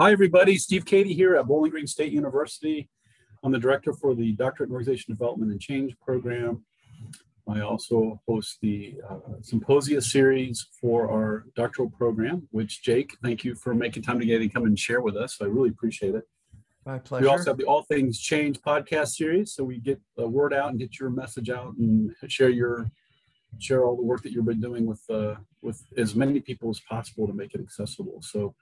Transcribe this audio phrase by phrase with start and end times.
[0.00, 0.56] Hi, everybody.
[0.58, 2.88] Steve Cady here at Bowling Green State University.
[3.42, 6.64] I'm the director for the Doctorate in Organization Development and Change program.
[7.48, 13.56] I also host the uh, Symposia series for our doctoral program, which Jake, thank you
[13.56, 15.38] for making time to get and come and share with us.
[15.40, 16.22] I really appreciate it.
[16.86, 17.24] My pleasure.
[17.24, 20.70] We also have the All Things Change podcast series, so we get the word out
[20.70, 22.88] and get your message out and share your
[23.58, 26.78] share all the work that you've been doing with uh, with as many people as
[26.88, 28.22] possible to make it accessible.
[28.22, 28.54] So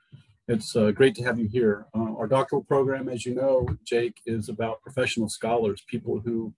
[0.48, 1.86] it's uh, great to have you here.
[1.94, 6.52] Uh, our doctoral program, as you know, Jake, is about professional scholars, people who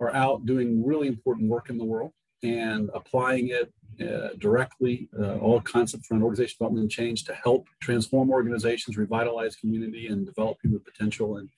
[0.00, 5.36] are out doing really important work in the world and applying it uh, directly, uh,
[5.38, 10.56] all concepts around organization development and change to help transform organizations, revitalize community, and develop
[10.62, 11.38] human potential.
[11.38, 11.48] And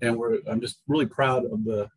[0.00, 1.88] and we're I'm just really proud of the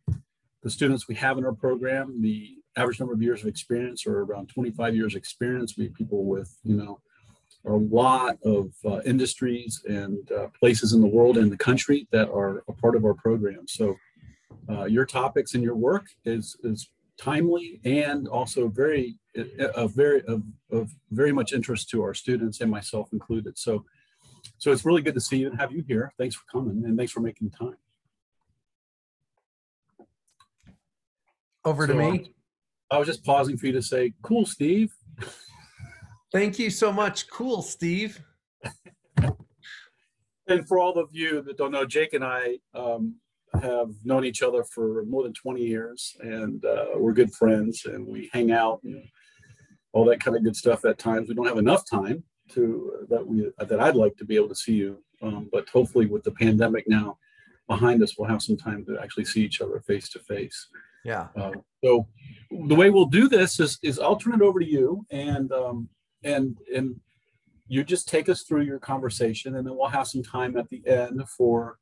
[0.63, 2.21] the students we have in our program.
[2.21, 5.77] The average number of years of experience are around 25 years experience.
[5.77, 6.99] We have people with you know
[7.67, 12.29] a lot of uh, industries and uh, places in the world and the country that
[12.29, 13.67] are a part of our program.
[13.67, 13.95] So
[14.69, 19.17] uh, your topics and your work is is timely and also very
[19.75, 23.57] of very of, of very much interest to our students and myself included.
[23.57, 23.85] So
[24.57, 26.13] so it's really good to see you and have you here.
[26.17, 27.77] Thanks for coming and thanks for making time.
[31.63, 32.31] Over to So, me.
[32.91, 34.93] I was just pausing for you to say, "Cool, Steve."
[36.31, 37.29] Thank you so much.
[37.29, 38.19] Cool, Steve.
[40.47, 43.15] And for all of you that don't know, Jake and I um,
[43.61, 48.05] have known each other for more than 20 years, and uh, we're good friends, and
[48.05, 49.03] we hang out and
[49.91, 50.85] all that kind of good stuff.
[50.85, 54.35] At times, we don't have enough time to that we that I'd like to be
[54.35, 57.17] able to see you, um, but hopefully, with the pandemic now
[57.67, 60.67] behind us, we'll have some time to actually see each other face to face.
[61.03, 61.27] Yeah.
[61.35, 62.07] Uh, so
[62.51, 65.87] the way we'll do this is, is I'll turn it over to you and um,
[66.25, 66.99] and and
[67.67, 70.85] you just take us through your conversation and then we'll have some time at the
[70.85, 71.77] end for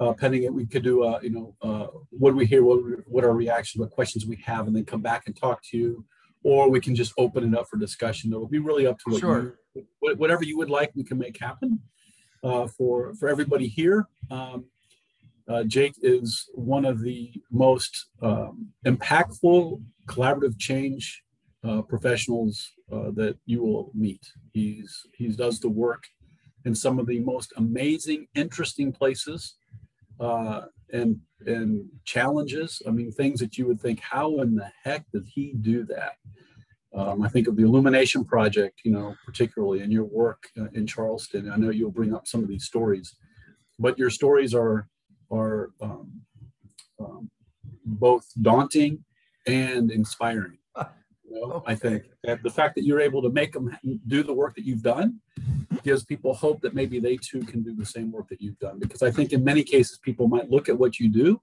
[0.00, 2.78] uh, pending it we could do a you know uh, what do we hear what,
[3.06, 6.04] what are reactions what questions we have and then come back and talk to you.
[6.44, 9.20] Or we can just open it up for discussion it'll be really up to what
[9.20, 9.58] Sure.
[9.74, 11.80] you whatever you would like we can make happen
[12.42, 14.08] uh, for for everybody here.
[14.30, 14.64] Um,
[15.48, 21.22] uh, Jake is one of the most um, impactful collaborative change
[21.64, 24.24] uh, professionals uh, that you will meet.
[24.52, 26.04] He's he does the work
[26.64, 29.56] in some of the most amazing, interesting places
[30.20, 32.82] uh, and and challenges.
[32.86, 36.12] I mean, things that you would think, how in the heck did he do that?
[36.94, 40.42] Um, I think of the Illumination Project, you know, particularly in your work
[40.74, 41.50] in Charleston.
[41.50, 43.16] I know you'll bring up some of these stories,
[43.78, 44.88] but your stories are
[45.30, 46.12] are um,
[47.00, 47.30] um,
[47.84, 49.04] both daunting
[49.46, 50.58] and inspiring.
[51.32, 53.74] Know, I think that the fact that you're able to make them
[54.06, 55.18] do the work that you've done
[55.82, 58.78] gives people hope that maybe they too can do the same work that you've done.
[58.78, 61.40] Because I think in many cases people might look at what you do,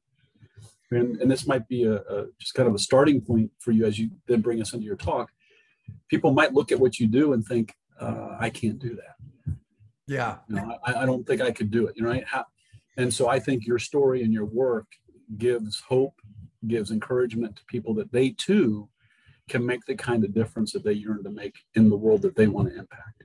[0.92, 3.86] and, and this might be a, a just kind of a starting point for you
[3.86, 5.32] as you then bring us into your talk.
[6.08, 9.56] People might look at what you do and think, uh, "I can't do that."
[10.08, 10.38] Yeah.
[10.48, 11.96] You know, I, I don't think I could do it.
[11.96, 12.26] You know, right?
[12.26, 12.46] How,
[12.98, 14.88] and so I think your story and your work
[15.38, 16.16] gives hope,
[16.68, 18.88] gives encouragement to people that they too
[19.50, 22.36] can make the kind of difference that they yearn to make in the world that
[22.36, 23.24] they want to impact.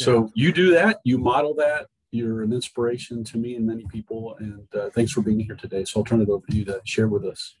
[0.00, 1.86] So you do that, you model that.
[2.10, 4.36] You're an inspiration to me and many people.
[4.38, 5.84] And uh, thanks for being here today.
[5.84, 7.56] So I'll turn it over to you to share with us.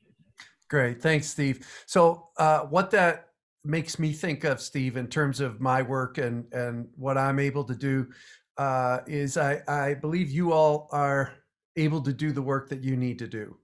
[0.68, 1.00] Great.
[1.00, 1.66] Thanks, Steve.
[1.86, 3.28] So, uh, what that
[3.64, 7.64] makes me think of, Steve, in terms of my work and, and what I'm able
[7.64, 8.08] to do,
[8.56, 11.34] uh, is I, I believe you all are
[11.76, 13.56] able to do the work that you need to do.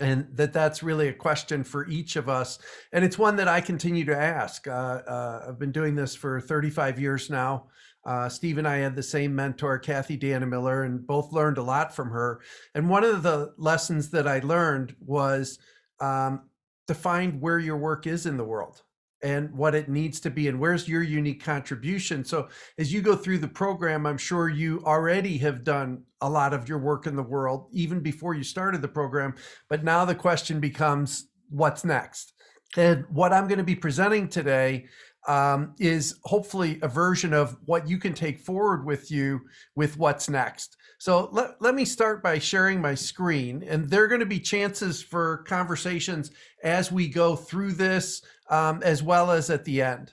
[0.00, 2.58] And that that's really a question for each of us.
[2.92, 4.68] And it's one that I continue to ask.
[4.68, 7.66] Uh, uh, I've been doing this for 35 years now.
[8.06, 11.94] Uh, Steve and I had the same mentor, Kathie Dannemiller, and both learned a lot
[11.94, 12.40] from her.
[12.74, 15.58] And one of the lessons that I learned was
[16.00, 16.42] um,
[16.86, 18.82] to find where your work is in the world
[19.22, 22.24] and what it needs to be and where's your unique contribution?
[22.24, 22.48] So
[22.78, 26.68] as you go through the program i'm sure you already have done a lot of
[26.68, 29.34] your work in the world even before you started the program
[29.68, 32.34] but now the question becomes what's next?
[32.76, 34.86] And what i'm going to be presenting today
[35.26, 39.40] um, is hopefully a version of what you can take forward with you
[39.74, 44.08] with what's next so let, let me start by sharing my screen and there are
[44.08, 46.32] going to be chances for conversations
[46.64, 50.12] as we go through this um, as well as at the end.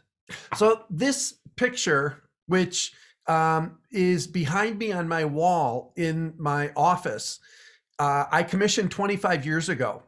[0.56, 2.94] So this picture, which
[3.28, 7.40] um, is behind me on my wall in my office,
[7.98, 10.04] uh, I commissioned 25 years ago.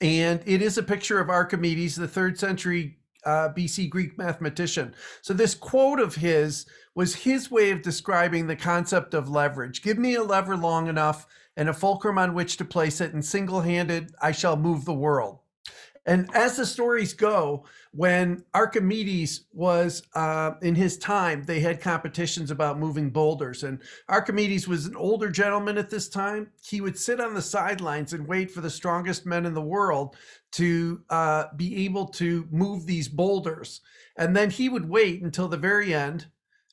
[0.00, 4.94] And it is a picture of Archimedes, the third century uh, BC Greek mathematician.
[5.22, 9.82] So, this quote of his was his way of describing the concept of leverage.
[9.82, 11.26] Give me a lever long enough
[11.56, 14.94] and a fulcrum on which to place it, and single handed, I shall move the
[14.94, 15.40] world.
[16.08, 22.50] And as the stories go, when Archimedes was uh, in his time, they had competitions
[22.50, 23.62] about moving boulders.
[23.62, 23.78] And
[24.08, 26.48] Archimedes was an older gentleman at this time.
[26.66, 30.16] He would sit on the sidelines and wait for the strongest men in the world
[30.52, 33.80] to uh, be able to move these boulders.
[34.16, 36.26] And then he would wait until the very end.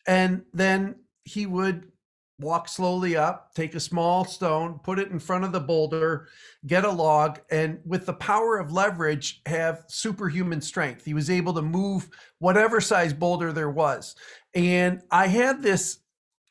[0.08, 1.92] And then he would
[2.40, 6.28] walk slowly up, take a small stone, put it in front of the boulder,
[6.68, 11.06] get a log, and with the power of leverage, have superhuman strength.
[11.06, 14.16] He was able to move whatever size boulder there was.
[14.54, 16.00] And I had this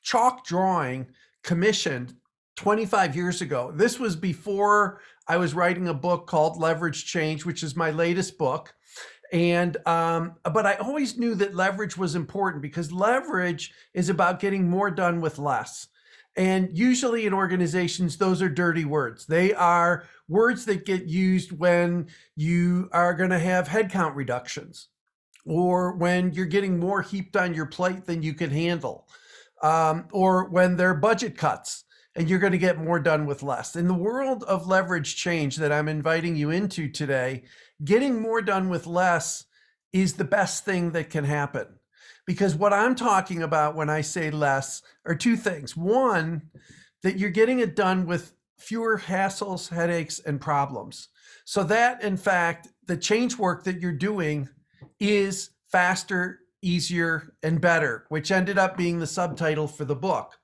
[0.03, 1.09] chalk drawing
[1.43, 2.15] commissioned
[2.56, 3.73] 25 years ago.
[3.75, 8.37] This was before I was writing a book called Leverage Change, which is my latest
[8.37, 8.75] book.
[9.32, 14.69] And, um, but I always knew that leverage was important because leverage is about getting
[14.69, 15.88] more done with less.
[16.37, 19.25] And usually in organizations, those are dirty words.
[19.25, 24.88] They are words that get used when you are going to have headcount reductions
[25.47, 29.06] or when you're getting more heaped on your plate than you can handle,
[29.62, 31.85] um, or when there are budget cuts
[32.16, 33.76] and you're going to get more done with less.
[33.76, 37.44] In the world of leverage change that I'm inviting you into today,
[37.84, 39.44] getting more done with less
[39.93, 41.66] is the best thing that can happen.
[42.26, 45.76] Because what I'm talking about when I say less are two things.
[45.76, 46.43] One,
[47.02, 51.08] that you're getting it done with fewer hassles, headaches, and problems.
[51.44, 54.49] So that, in fact, the change work that you're doing
[54.99, 60.34] is faster, easier, and better, which ended up being the subtitle for the book.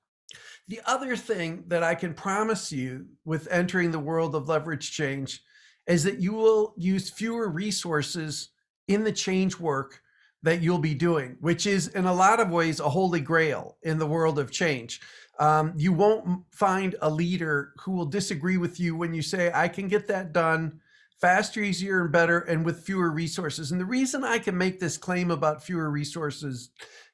[0.71, 5.43] The other thing that I can promise you with entering the world of leverage change
[5.89, 8.51] is that you will use fewer resources
[8.87, 10.01] in the change work
[10.45, 13.99] that you'll be doing, which is in a lot of ways a holy grail in
[13.99, 15.01] the world of change.
[15.41, 19.67] Um, you won't find a leader who will disagree with you when you say, I
[19.67, 20.79] can get that done
[21.21, 23.73] faster, easier, and better, and with fewer resources.
[23.73, 26.71] And the reason I can make this claim about fewer resources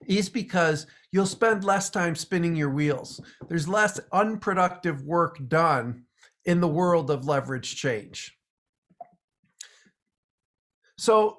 [0.06, 3.20] is because you'll spend less time spinning your wheels.
[3.49, 6.05] There's less unproductive work done
[6.44, 8.37] in the world of leverage change.
[10.99, 11.38] So,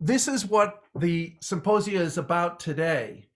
[0.00, 3.28] this is what the symposia is about today.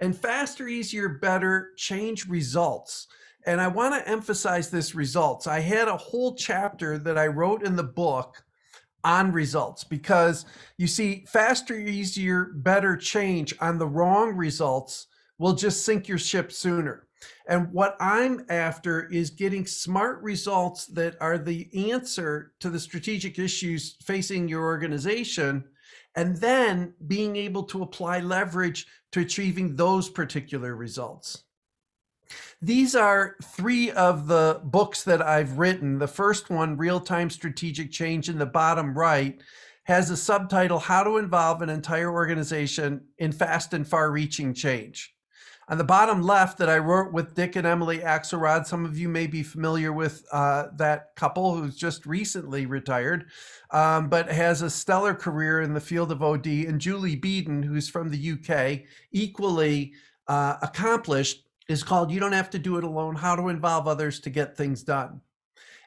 [0.00, 3.06] And faster, easier, better change results.
[3.48, 5.46] And I want to emphasize this results.
[5.46, 8.44] I had a whole chapter that I wrote in the book
[9.04, 10.44] on results because
[10.76, 15.06] you see, faster, easier, better change on the wrong results
[15.38, 17.06] will just sink your ship sooner.
[17.48, 23.38] And what I'm after is getting smart results that are the answer to the strategic
[23.38, 25.64] issues facing your organization,
[26.16, 31.44] and then being able to apply leverage to achieving those particular results.
[32.60, 35.98] These are three of the books that I've written.
[35.98, 39.40] The first one, Real Time Strategic Change, in the bottom right,
[39.84, 45.14] has a subtitle How to Involve an Entire Organization in Fast and Far Reaching Change.
[45.70, 49.08] On the bottom left, that I wrote with Dick and Emily Axelrod, some of you
[49.08, 53.26] may be familiar with uh, that couple who's just recently retired,
[53.70, 57.88] um, but has a stellar career in the field of OD, and Julie Beedon, who's
[57.88, 59.92] from the UK, equally
[60.26, 64.20] uh, accomplished is called You Don't Have to Do It Alone How to Involve Others
[64.20, 65.20] to Get Things Done.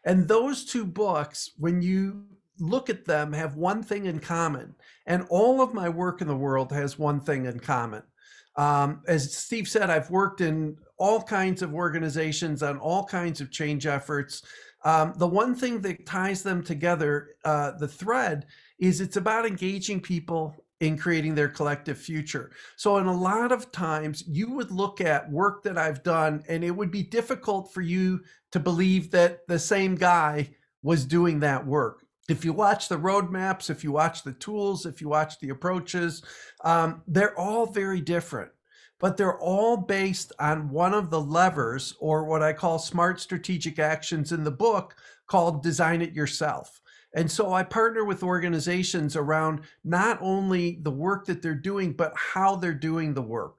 [0.05, 2.25] And those two books, when you
[2.59, 4.75] look at them, have one thing in common.
[5.07, 8.03] And all of my work in the world has one thing in common.
[8.55, 13.49] Um, as Steve said, I've worked in all kinds of organizations on all kinds of
[13.49, 14.43] change efforts.
[14.83, 18.45] Um, the one thing that ties them together, uh, the thread,
[18.79, 22.51] is it's about engaging people in creating their collective future.
[22.75, 26.63] So, in a lot of times, you would look at work that I've done, and
[26.63, 28.21] it would be difficult for you
[28.51, 30.49] to believe that the same guy
[30.81, 32.03] was doing that work.
[32.27, 36.23] If you watch the roadmaps, if you watch the tools, if you watch the approaches,
[36.63, 38.51] um, they're all very different,
[38.99, 43.77] but they're all based on one of the levers, or what I call smart strategic
[43.77, 44.95] actions in the book
[45.27, 46.80] called Design It Yourself.
[47.13, 52.13] And so I partner with organizations around not only the work that they're doing, but
[52.15, 53.55] how they're doing the work.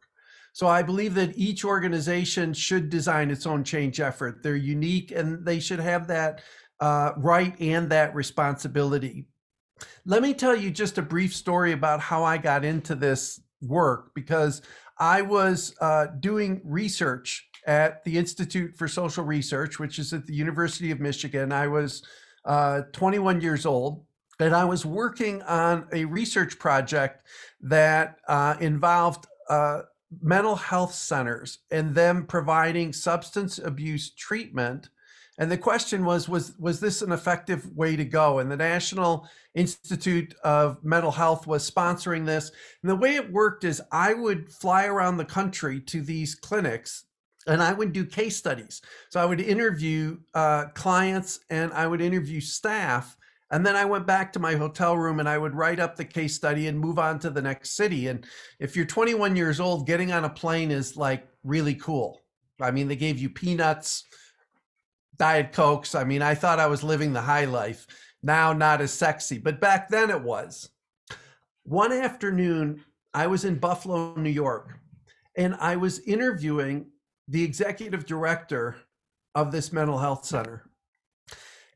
[0.55, 4.43] So I believe that each organization should design its own change effort.
[4.43, 6.43] They're unique and they should have that
[6.81, 9.27] uh, right and that responsibility.
[10.05, 14.15] Let me tell you just a brief story about how I got into this work
[14.15, 14.63] because
[14.99, 20.35] I was uh, doing research at the Institute for Social Research, which is at the
[20.35, 21.53] University of Michigan.
[21.53, 22.03] I was
[22.45, 24.05] uh, 21 years old.
[24.41, 27.27] and I was working on a research project
[27.61, 29.83] that uh, involved uh,
[30.21, 34.89] mental health centers and them providing substance abuse treatment.
[35.39, 38.41] And the question was, was, was this an effective way to go?
[38.41, 42.51] And the National Institute of Mental Health was sponsoring this.
[42.83, 47.05] And the way it worked is I would fly around the country to these clinics
[47.47, 48.83] and I would do case studies.
[49.11, 53.17] So I would interview uh, clients and I would interview staff
[53.53, 56.07] and then I went back to my hotel room and I would write up the
[56.07, 58.09] case study and move on to the next city.
[58.09, 58.25] And
[58.59, 62.23] if you're 21 years old, getting on a plane is like really cool.
[62.63, 64.05] I mean, they gave you peanuts,
[65.19, 65.95] Diet Cokes.
[65.95, 67.87] I mean, I thought I was living the high life.
[68.23, 70.71] Now, not as sexy, but back then it was.
[71.65, 72.83] One afternoon,
[73.13, 74.79] I was in Buffalo, New York,
[75.37, 76.87] and I was interviewing
[77.29, 78.77] the executive director
[79.35, 80.65] of this mental health center.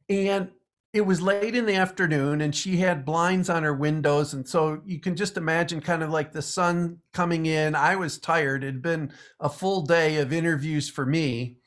[0.08, 0.50] And
[0.92, 4.80] it was late in the afternoon and she had blinds on her windows and so
[4.86, 7.74] you can just imagine kind of like the sun coming in.
[7.74, 8.64] I was tired.
[8.64, 11.58] It had been a full day of interviews for me.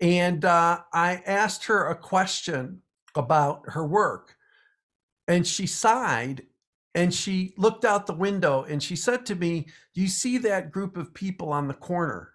[0.00, 2.80] And uh, i asked her a question
[3.14, 4.36] about her work.
[5.28, 6.42] And she sighed
[6.94, 10.72] and she looked out the window and she said to me do you see that
[10.72, 12.31] group of people on the corner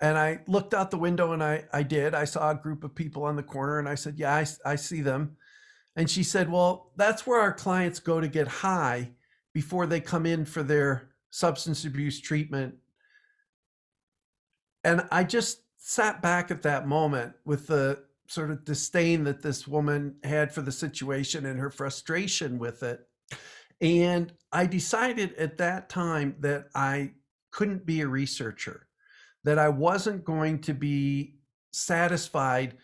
[0.00, 2.14] and I looked out the window and I, I did.
[2.14, 4.76] I saw a group of people on the corner and I said, Yeah, I, I
[4.76, 5.36] see them.
[5.94, 9.12] And she said, Well, that's where our clients go to get high
[9.54, 12.74] before they come in for their substance abuse treatment.
[14.84, 19.66] And I just sat back at that moment with the sort of disdain that this
[19.66, 23.00] woman had for the situation and her frustration with it.
[23.80, 27.12] And I decided at that time that I
[27.50, 28.85] couldn't be a researcher
[29.46, 31.36] that I wasn't going to be
[31.70, 32.76] satisfied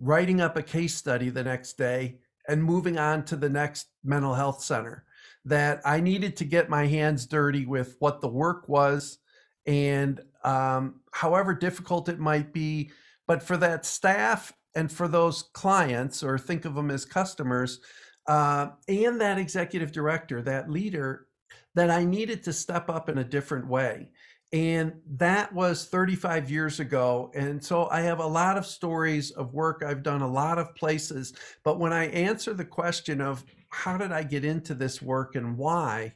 [0.00, 4.34] writing up a case study the next day and moving on to the next mental
[4.34, 5.04] health center.
[5.44, 9.18] That I needed to get my hands dirty with what the work was
[9.64, 12.90] and um, however difficult it might be.
[13.28, 17.78] But for that staff and for those clients, or think of them as customers,
[18.26, 21.28] uh, and that executive director, that leader,
[21.76, 24.08] that I needed to step up in a different way.
[24.52, 27.30] And that was 35 years ago.
[27.34, 30.74] And so I have a lot of stories of work I've done a lot of
[30.74, 31.34] places.
[31.64, 35.58] But when I answer the question of how did I get into this work and
[35.58, 36.14] why,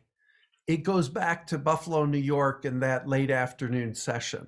[0.67, 4.47] it goes back to Buffalo, New York, and that late afternoon session.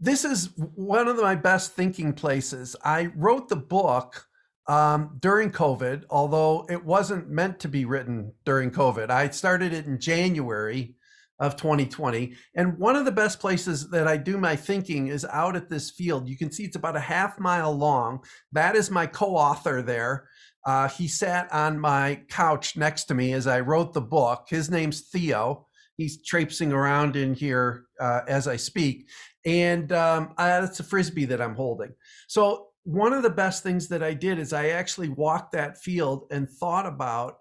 [0.00, 2.74] This is one of my best thinking places.
[2.82, 4.26] I wrote the book
[4.70, 9.10] um, during COVID, although it wasn't meant to be written during COVID.
[9.10, 10.94] I started it in January
[11.40, 12.34] of 2020.
[12.54, 15.90] And one of the best places that I do my thinking is out at this
[15.90, 16.28] field.
[16.28, 18.22] You can see it's about a half mile long.
[18.52, 20.28] That is my co author there.
[20.64, 24.46] Uh, he sat on my couch next to me as I wrote the book.
[24.48, 25.66] His name's Theo.
[25.96, 29.08] He's traipsing around in here uh, as I speak.
[29.44, 31.92] And um, I, that's a frisbee that I'm holding.
[32.28, 36.26] So one of the best things that I did is I actually walked that field
[36.30, 37.38] and thought about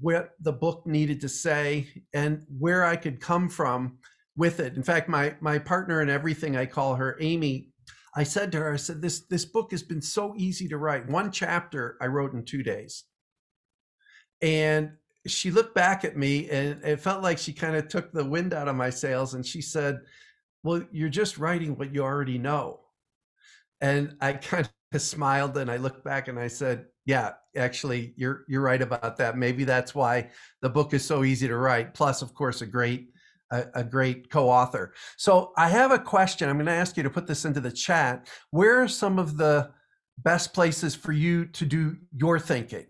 [0.00, 3.98] what the book needed to say and where I could come from
[4.36, 4.76] with it.
[4.76, 7.68] In fact, my my partner and everything, I call her Amy.
[8.16, 11.08] I said to her, I said, this this book has been so easy to write.
[11.08, 13.04] One chapter I wrote in two days.
[14.42, 14.92] And
[15.26, 18.54] she looked back at me and it felt like she kind of took the wind
[18.54, 20.00] out of my sails and she said,
[20.62, 22.80] Well, you're just writing what you already know.
[23.80, 28.44] And I kind of smiled and I looked back and I said, yeah, actually you're
[28.48, 29.36] you're right about that.
[29.36, 30.30] Maybe that's why
[30.62, 31.94] the book is so easy to write.
[31.94, 33.10] Plus, of course, a great
[33.50, 34.94] a, a great co-author.
[35.16, 36.48] So I have a question.
[36.48, 38.28] I'm going to ask you to put this into the chat.
[38.50, 39.70] Where are some of the
[40.18, 42.86] best places for you to do your thinking?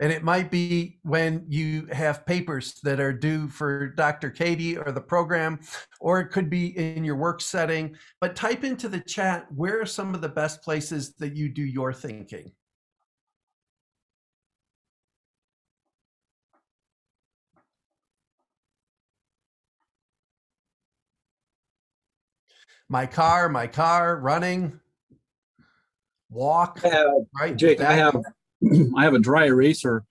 [0.00, 4.30] And it might be when you have papers that are due for Dr.
[4.30, 5.60] Cady or the program,
[6.00, 7.96] or it could be in your work setting.
[8.20, 11.62] But type into the chat where are some of the best places that you do
[11.62, 12.50] your thinking?
[22.88, 24.78] My car, my car, running,
[26.28, 26.80] walk.
[26.84, 27.08] I have,
[27.38, 28.16] right, Jake, I have
[28.96, 30.04] I have a dry eraser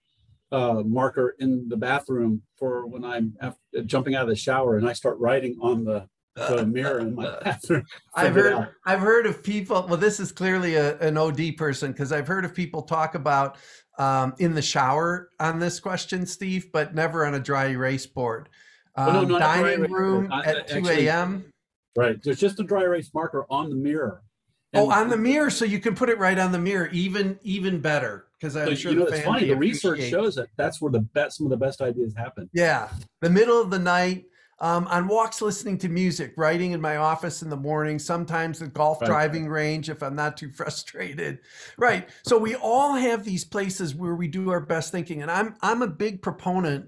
[0.52, 4.88] uh, marker in the bathroom for when I'm after, jumping out of the shower and
[4.88, 7.84] I start writing on the, the mirror in my bathroom.
[8.14, 9.86] I've heard I've heard of people.
[9.88, 13.56] Well, this is clearly a, an OD person because I've heard of people talk about
[13.98, 18.48] um, in the shower on this question, Steve, but never on a dry erase board.
[18.96, 21.46] Um, oh, no, dining room at 2 a.m.
[21.96, 22.16] Right.
[22.22, 24.22] There's just a dry erase marker on the mirror
[24.74, 26.88] Oh, on the mirror, so you can put it right on the mirror.
[26.92, 29.46] Even even better because I'm So, sure you know, the it's funny.
[29.46, 32.50] The research shows that that's where the best, some of the best ideas happen.
[32.52, 32.90] Yeah,
[33.22, 34.26] the middle of the night,
[34.60, 38.68] um, on walks listening to music, writing in my office in the morning, sometimes the
[38.68, 39.08] golf Right.
[39.08, 41.38] driving range if I'm not too frustrated.
[41.78, 42.08] Right.
[42.24, 45.22] So we all have these places where we do our best thinking.
[45.22, 46.86] And I'm I'm a big proponent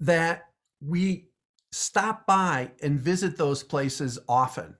[0.00, 0.48] that
[0.84, 1.28] we
[1.70, 4.76] stop by and visit those places often.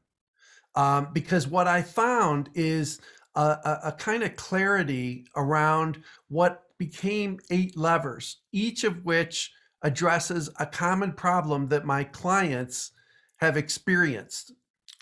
[0.74, 3.00] Um, because what I found is
[3.34, 10.66] a, a, kind of clarity around what became eight levers, each of which addresses a
[10.66, 12.92] common problem that my clients
[13.38, 14.52] have experienced.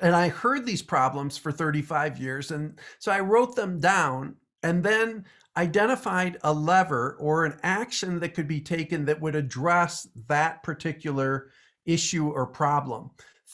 [0.01, 2.51] And I heard these problems for 35 years.
[2.51, 5.25] And so I wrote them down and then
[5.57, 11.51] identified a lever or an action that could be taken that would address that particular
[11.85, 13.11] issue or problem.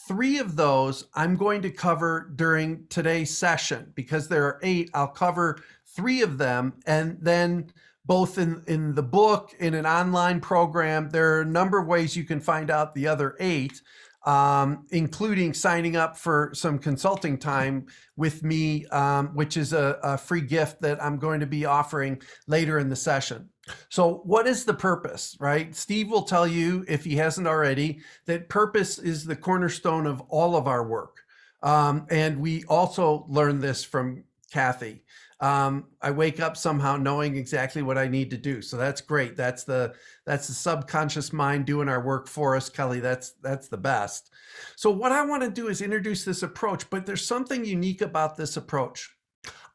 [0.07, 4.89] Three of those I'm going to cover during today's session because there are eight.
[4.93, 7.71] I'll cover three of them and then
[8.05, 11.09] both in, in the book, in an online program.
[11.09, 13.81] There are a number of ways you can find out the other eight,
[14.25, 20.17] um, including signing up for some consulting time with me, um, which is a, a
[20.17, 23.49] free gift that I'm going to be offering later in the session.
[23.89, 25.75] So, what is the purpose, right?
[25.75, 30.55] Steve will tell you, if he hasn't already, that purpose is the cornerstone of all
[30.55, 31.21] of our work.
[31.63, 35.03] Um, and we also learned this from Kathie
[35.39, 38.61] um, I wake up somehow knowing exactly what I need to do.
[38.61, 39.37] So that's great.
[39.37, 39.93] That's the
[40.25, 42.99] that's the subconscious mind doing our work for us, Kelly.
[42.99, 44.31] That's that's the best.
[44.75, 48.35] So what I want to do is introduce this approach, but there's something unique about
[48.35, 49.15] this approach.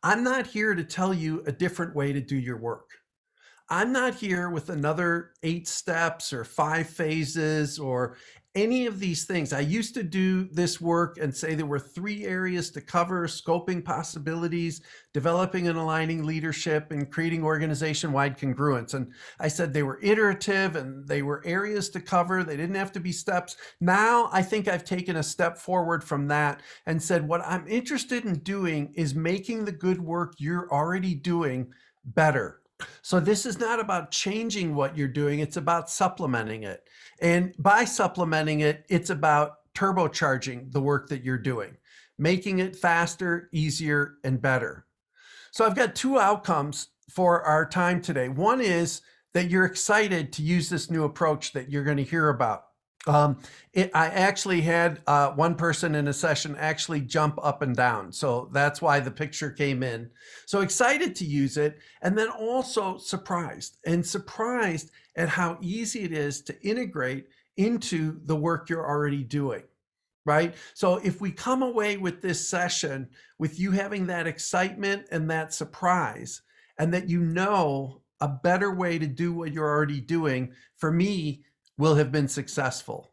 [0.03, 2.91] I'm not here to tell you a different way to do your work.
[3.69, 8.17] I'm not here with another eight steps or five phases or
[8.55, 9.53] any of these things.
[9.53, 13.83] I used to do this work and say there were three areas to cover scoping
[13.83, 14.83] possibilities,
[15.15, 18.93] developing and aligning leadership, and creating organization wide congruence.
[18.93, 19.11] And
[19.41, 22.45] I said they were iterative and they were areas to cover.
[22.45, 23.57] They didn't have to be steps.
[23.81, 28.27] Now I think I've taken a step forward from that and said what I'm interested
[28.27, 31.73] in doing is making the good work you're already doing
[32.05, 32.62] better.
[33.03, 36.89] So this is not about changing what you're doing, it's about supplementing it.
[37.21, 41.77] And by supplementing it, it's about turbocharging the work that you're doing,
[42.19, 44.87] making it faster, easier, and better.
[45.51, 48.29] So I've got two outcomes for our time today.
[48.29, 49.03] One is
[49.35, 52.65] that you're excited to use this new approach that you're going to hear about.
[53.07, 53.39] Um,
[53.73, 58.13] it, I actually had uh, one person in a session actually jump up and down.
[58.13, 60.11] So that's why the picture came in.
[60.47, 66.13] So excited to use it, and then also surprised and surprised at how easy it
[66.13, 69.63] is to integrate into the work you're already doing.
[70.25, 70.55] Right.
[70.75, 73.09] So if we come away with this session
[73.41, 76.43] with you having that excitement and that surprise,
[76.79, 81.43] and that you know a better way to do what you're already doing, for me,
[81.83, 83.11] will have been successful.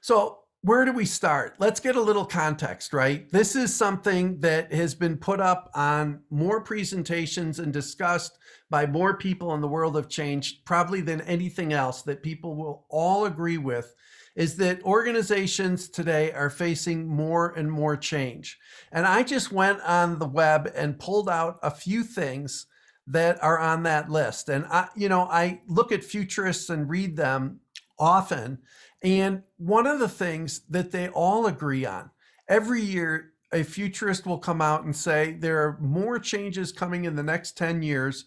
[0.00, 1.54] So, where do we start?
[1.60, 3.30] Let's get a little context, right?
[3.30, 8.38] This is something that has been put up on more presentations and discussed
[8.70, 12.86] by more people in the world of change, probably than anything else that people will
[12.88, 13.94] all agree with.
[14.34, 18.58] Is that organizations today are facing more and more change.
[18.90, 22.66] And I just went on the web and pulled out a few things
[23.06, 24.48] that are on that list.
[24.48, 27.60] And I, you know, I look at futurists and read them
[27.98, 28.58] often.
[29.02, 32.10] And one of the things that they all agree on
[32.48, 37.14] every year, a futurist will come out and say there are more changes coming in
[37.14, 38.24] the next 10 years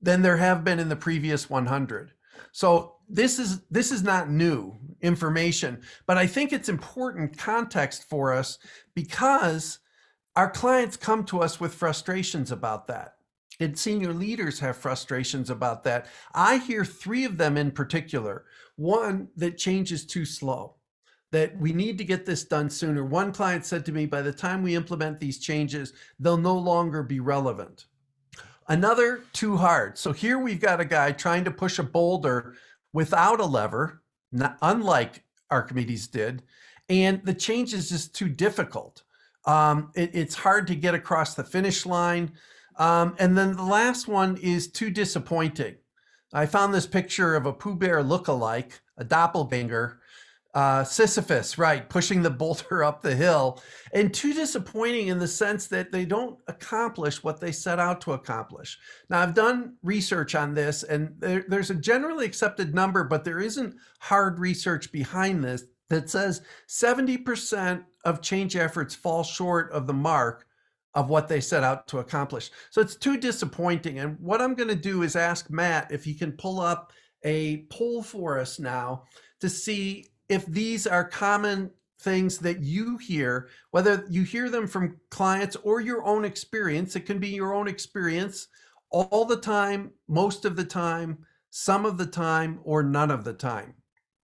[0.00, 2.12] than there have been in the previous 100.
[2.52, 8.32] So this is this is not new information, but I think it's important context for
[8.32, 8.58] us
[8.94, 9.78] because
[10.36, 13.14] our clients come to us with frustrations about that.
[13.60, 16.06] And senior leaders have frustrations about that.
[16.34, 18.46] I hear three of them in particular.
[18.76, 20.76] One, that change is too slow,
[21.30, 23.04] that we need to get this done sooner.
[23.04, 27.02] One client said to me, by the time we implement these changes, they'll no longer
[27.02, 27.84] be relevant.
[28.68, 29.98] Another, too hard.
[29.98, 32.54] So here we've got a guy trying to push a boulder
[32.92, 36.42] without a lever, not, unlike Archimedes did,
[36.88, 39.02] and the change is just too difficult.
[39.44, 42.32] Um, it, it's hard to get across the finish line.
[42.76, 45.76] Um, and then the last one is too disappointing.
[46.32, 50.00] I found this picture of a Pooh Bear look-alike, a doppelganger,
[50.54, 55.66] uh, Sisyphus, right, pushing the boulder up the hill, and too disappointing in the sense
[55.68, 58.78] that they don't accomplish what they set out to accomplish.
[59.08, 63.40] Now, I've done research on this, and there, there's a generally accepted number, but there
[63.40, 69.92] isn't hard research behind this that says 70% of change efforts fall short of the
[69.92, 70.46] mark
[70.94, 72.50] of what they set out to accomplish.
[72.70, 73.98] So it's too disappointing.
[74.00, 76.92] And what I'm going to do is ask Matt if he can pull up
[77.24, 79.04] a poll for us now
[79.40, 84.96] to see if these are common things that you hear, whether you hear them from
[85.10, 86.96] clients or your own experience.
[86.96, 88.48] It can be your own experience
[88.90, 91.18] all the time, most of the time,
[91.50, 93.74] some of the time, or none of the time.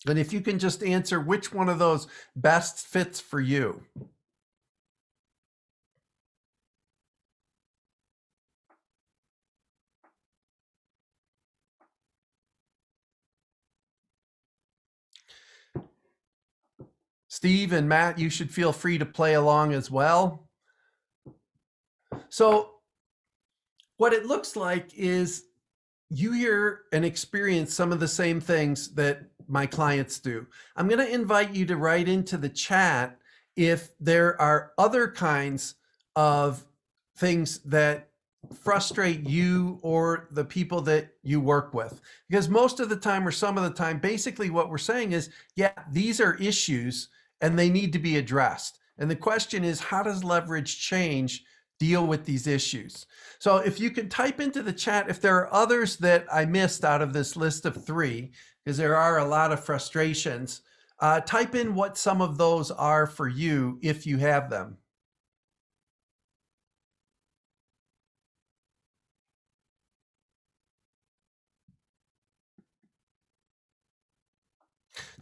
[0.07, 3.83] And if you can just answer which one of those best fits for you.
[17.35, 20.47] Steve and Matt, you should feel free to play along as well.
[22.29, 22.75] So
[23.97, 25.43] what it looks like is
[26.09, 30.47] you hear and experience some of the same things that my clients do.
[30.77, 33.19] I'm going to invite you to write into the chat
[33.57, 35.75] if there are other kinds
[36.15, 36.65] of
[37.17, 38.11] things that
[38.63, 41.99] frustrate you or the people that you work with.
[42.29, 45.31] Because most of the time, or some of the time, basically what we're saying is,
[45.57, 47.09] yeah, these are issues
[47.45, 48.79] and they need to be addressed.
[48.97, 51.43] And the question is, how does leverage change
[51.79, 53.05] deal with these issues?
[53.37, 56.83] So if you can type into the chat, if there are others that I missed
[56.83, 58.31] out of this list of three,
[58.63, 60.61] because there are a lot of frustrations,
[60.99, 64.77] uh, type in what some of those are for you if you have them.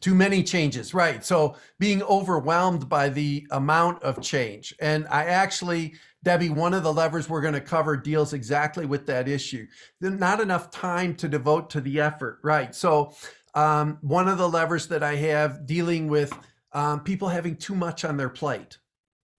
[0.03, 1.23] Too many changes right?
[1.23, 4.75] So being overwhelmed by the amount of change.
[4.81, 9.05] And i actually debbie one of the levers we're going to cover deals exactly with
[9.05, 9.65] that issue.
[10.01, 12.75] Not enough time to devote to the effort right?
[12.75, 13.13] So
[13.55, 16.33] um, one of the levers that i have dealing with
[16.73, 18.79] um, people having too much on their plate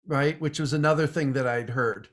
[0.07, 0.41] right?
[0.41, 2.09] Which was another thing that i'd heard.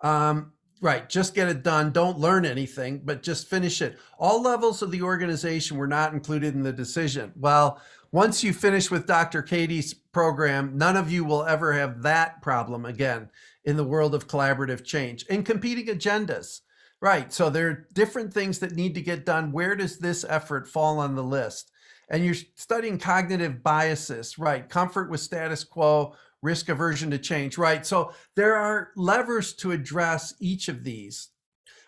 [0.00, 1.08] Um, Right.
[1.08, 1.92] Just get it done.
[1.92, 3.98] Don't learn anything, but just finish it.
[4.18, 7.32] All levels of the organization were not included in the decision.
[7.36, 7.80] Well,
[8.12, 9.42] once you finish with Dr.
[9.42, 13.30] Cady's program, none of you will ever have that problem again
[13.64, 16.60] in the world of collaborative change and competing agendas.
[17.00, 17.32] Right.
[17.32, 19.52] So there are different things that need to get done.
[19.52, 21.70] Where does this effort fall on the list?
[22.08, 24.68] And you're studying cognitive biases, right?
[24.68, 27.84] Comfort with status quo, risk aversion to change, right?
[27.86, 31.30] So there are levers to address each of these.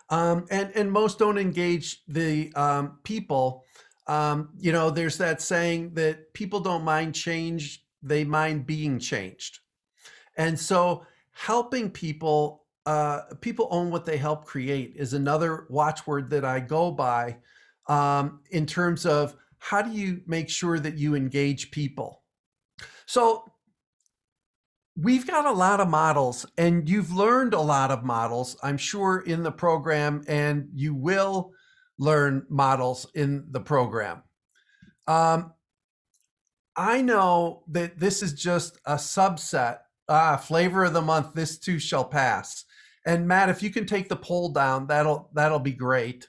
[0.08, 3.64] Um, and, and most don't engage the um, people.
[4.06, 9.58] Um, you know, there's that saying that people don't mind change, they mind being changed.
[10.38, 16.44] And so helping people, uh, people own what they help create is another watchword that
[16.46, 17.36] I go by
[17.88, 22.22] um, in terms of how do you make sure that you engage people?
[23.06, 23.44] So
[24.98, 29.20] We've got a lot of models, and you've learned a lot of models, I'm sure,
[29.20, 31.52] in the program, and you will
[31.98, 34.22] learn models in the program.
[35.06, 35.52] Um,
[36.76, 39.78] I know that this is just a subset.
[40.08, 41.34] Ah, flavor of the month.
[41.34, 42.64] This too shall pass.
[43.04, 46.28] And Matt, if you can take the poll down, that'll that'll be great.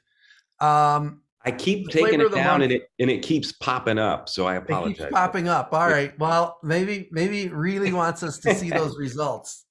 [0.60, 4.28] Um, I keep taking it down and it and it keeps popping up.
[4.28, 5.00] So I apologize.
[5.00, 5.72] It keeps popping up.
[5.72, 6.18] All right.
[6.20, 9.66] Well, maybe maybe really wants us to see those results.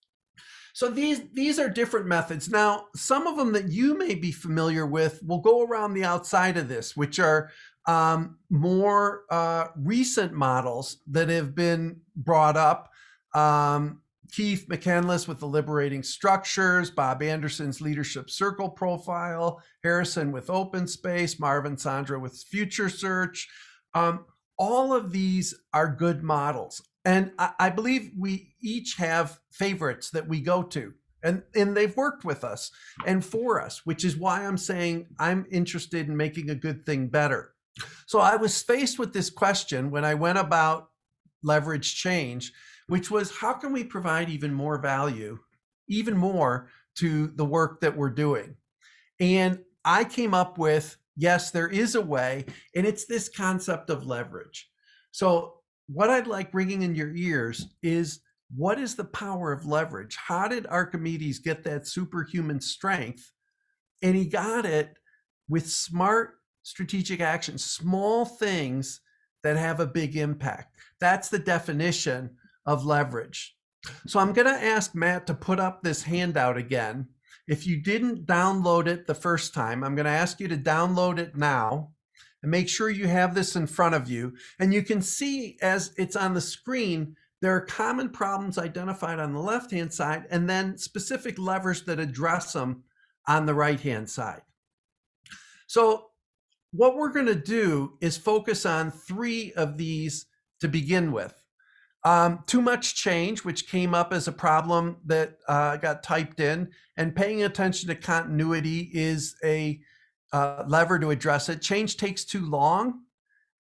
[0.73, 2.49] So these these are different methods.
[2.49, 6.57] Now, some of them that you may be familiar with will go around the outside
[6.57, 7.51] of this, which are
[7.87, 12.91] um, more uh, recent models that have been brought up.
[13.35, 14.01] Um,
[14.37, 21.41] Keith McCandless with the Liberating Structures, Bob Anderson's Leadership Circle profile, Harrison with Open Space,
[21.41, 23.49] Marvin Sandra with Future Search.
[23.95, 24.27] Um,
[24.59, 26.87] all of these are good models.
[27.07, 30.93] And I, I, believe we each have favorites that we go to.
[31.23, 32.71] And, and they've worked with us
[33.07, 37.09] and for us, which is why I'm saying I'm interested in making a good thing
[37.09, 37.55] better.
[38.05, 40.91] So I was faced with this question when I went about
[41.43, 42.53] leverage change
[42.89, 45.39] which was how can we provide even more value,
[45.89, 48.57] even more to the work that we're doing?
[49.21, 52.45] And I came up with yes, there is a way,
[52.75, 54.69] and it's this concept of leverage.
[55.11, 55.55] So,
[55.89, 58.21] what I'd like bringing in your ears is
[58.55, 60.17] what is the power of leverage?
[60.17, 63.33] How did Archimedes get that superhuman strength?
[64.03, 64.97] And he got it
[65.49, 69.01] with smart strategic action, small things
[69.43, 70.77] that have a big impact.
[71.01, 72.31] That's the definition
[72.67, 73.57] of leverage.
[74.07, 77.09] So I'm going to ask Matt to put up this handout again.
[77.47, 81.19] If you didn't download it the first time, I'm going to ask you to download
[81.19, 81.93] it now
[82.43, 84.35] and make sure you have this in front of you.
[84.59, 89.33] And you can see as it's on the screen, there are common problems identified on
[89.33, 92.83] the left hand side, and then specific levers that address them
[93.29, 94.43] on the right hand side.
[95.67, 96.07] So,
[96.73, 100.27] what we're going to do is focus on three of these
[100.61, 101.35] to begin with.
[102.07, 106.71] Um, too much change, which came up as a problem that uh, got typed in,
[106.97, 109.81] and paying attention to continuity is a
[110.33, 111.61] uh, lever to address it.
[111.61, 113.01] Change takes too long,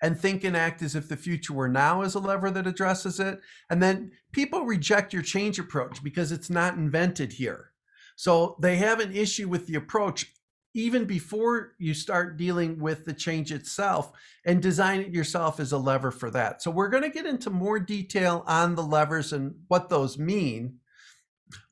[0.00, 3.18] and think and act as if the future were now is a lever that addresses
[3.18, 3.40] it.
[3.68, 7.72] And then people reject your change approach because it's not invented here.
[8.14, 10.32] So they have an issue with the approach
[10.76, 14.12] even before you start dealing with the change itself
[14.44, 16.62] and design it yourself as a lever for that.
[16.62, 20.76] So we're going to get into more detail on the levers and what those mean.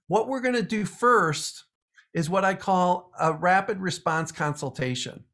[0.08, 1.64] What we're going to do first
[2.14, 5.24] is what I call a rapid response consultation.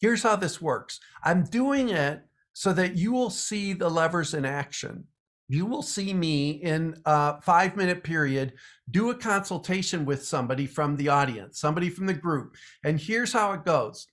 [0.00, 0.98] Here's how this works.
[1.22, 2.22] I'm doing it
[2.54, 5.04] so that you will see the levers in action
[5.48, 8.54] you will see me in a five minute period
[8.90, 12.56] do a consultation with somebody from the audience, somebody from the group.
[12.84, 14.08] And here's how it goes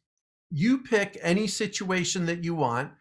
[0.52, 2.92] you pick any situation that you want,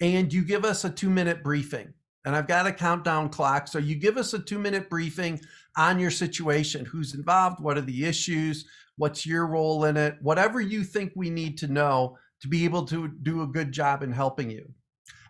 [0.00, 1.92] and you give us a two minute briefing.
[2.24, 3.66] And I've got a countdown clock.
[3.66, 5.40] So you give us a two minute briefing
[5.76, 8.64] on your situation who's involved, what are the issues,
[8.96, 12.84] what's your role in it, whatever you think we need to know to be able
[12.86, 14.70] to do a good job in helping you.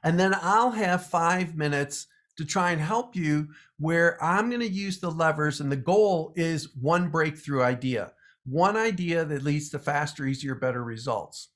[0.04, 2.06] And then I'll have five minutes
[2.42, 6.32] to try and help you where I'm going to use the levers and the goal
[6.34, 8.12] is one breakthrough idea,
[8.44, 11.50] one idea that leads to faster, easier, better results.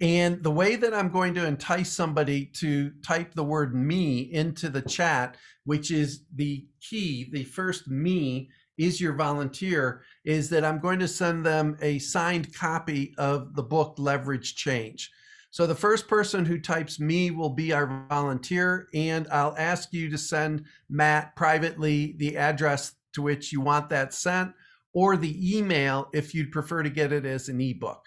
[0.00, 4.68] And the way that I'm going to entice somebody to type the word me into
[4.68, 10.80] the chat, which is the key, the first me is your volunteer, is that I'm
[10.80, 15.12] going to send them a signed copy of the book Leverage Change.
[15.52, 20.08] So the first person who types me will be our volunteer, and I'll ask you
[20.08, 24.52] to send Matt privately the address to which you want that sent
[24.94, 28.02] or the email if you'd prefer to get it as an ebook.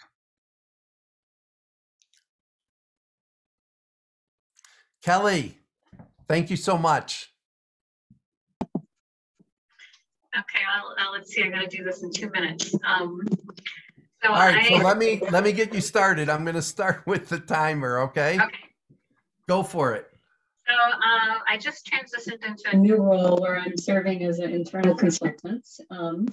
[5.04, 5.60] Kelly,
[6.28, 7.32] thank you so much.
[10.36, 11.44] Okay, I'll, I'll, let's see.
[11.44, 12.76] I'm to do this in two minutes.
[12.84, 13.22] Um,
[14.26, 16.30] so All right, I, so let me let me get you started.
[16.30, 18.40] I'm going to start with the timer, okay?
[18.40, 18.56] Okay.
[19.48, 20.08] Go for it.
[20.68, 24.96] So uh, I just transitioned into a new role where I'm serving as an internal
[24.96, 25.64] consultant.
[25.92, 26.28] Um,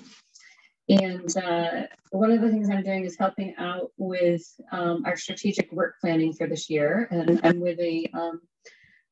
[0.89, 5.71] and uh, one of the things I'm doing is helping out with um, our strategic
[5.71, 7.09] work planning for this year.
[7.11, 8.41] And I'm with a, um,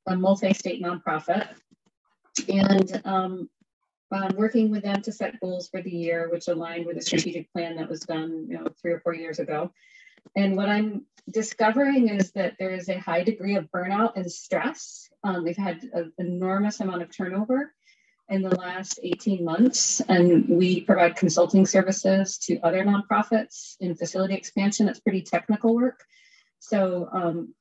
[0.06, 1.48] a multi-state nonprofit.
[2.48, 3.02] And
[4.12, 7.52] um, working with them to set goals for the year, which aligned with a strategic
[7.52, 9.70] plan that was done, you know, three or four years ago.
[10.36, 15.08] And what I'm discovering is that there is a high degree of burnout and stress.
[15.22, 17.72] Um, we've had an enormous amount of turnover
[18.28, 24.34] in the last 18 months, and we provide consulting services to other nonprofits in facility
[24.34, 24.88] expansion.
[24.88, 26.04] It's pretty technical work.
[26.60, 27.54] So um,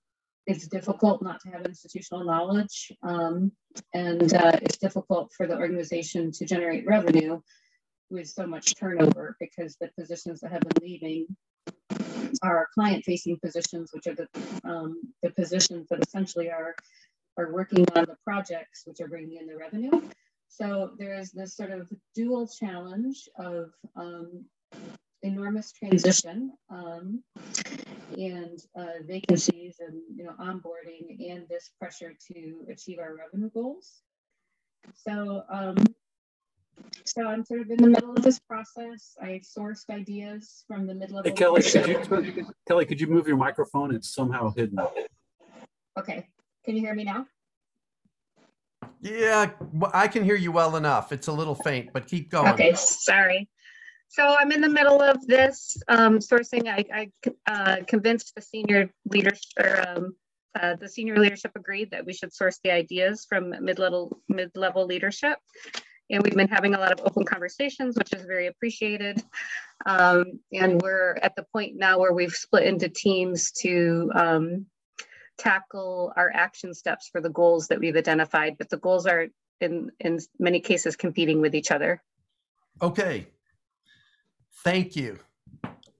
[0.49, 3.51] it's difficult not to have institutional knowledge um,
[3.93, 7.39] and uh, it's difficult for the organization to generate revenue
[8.09, 11.27] with so much turnover because the positions that have been leaving
[12.41, 14.27] are client facing positions which are the,
[14.63, 16.75] um, the positions that essentially are
[17.37, 20.01] are working on the projects which are bringing in the revenue.
[20.49, 24.45] So there is this sort of dual challenge of um,
[25.23, 27.23] enormous transition um,
[28.17, 34.01] and uh, vacancies and you know onboarding and this pressure to achieve our revenue goals.
[34.95, 35.77] So um,
[37.05, 39.17] so I'm sort of in the middle of this process.
[39.21, 41.29] I sourced ideas from the mid-level.
[41.29, 43.93] Hey, Kelly, could you, Kelly, could you move your microphone?
[43.93, 44.79] It's somehow hidden.
[45.97, 46.27] Okay.
[46.65, 47.25] Can you hear me now?
[49.01, 49.51] Yeah,
[49.93, 51.11] I can hear you well enough.
[51.11, 52.49] It's a little faint, but keep going.
[52.49, 53.49] Okay, sorry.
[54.09, 56.67] So I'm in the middle of this um, sourcing.
[56.67, 60.15] I, I uh, convinced the senior leaders or um,
[60.59, 65.37] uh, the senior leadership agreed that we should source the ideas from mid-level mid-level leadership.
[66.09, 69.21] And we've been having a lot of open conversations, which is very appreciated.
[69.85, 74.65] Um, and we're at the point now where we've split into teams to um,
[75.37, 79.27] tackle our action steps for the goals that we've identified, but the goals are
[79.61, 82.01] in, in many cases competing with each other.
[82.81, 83.27] Okay,
[84.63, 85.19] Thank you.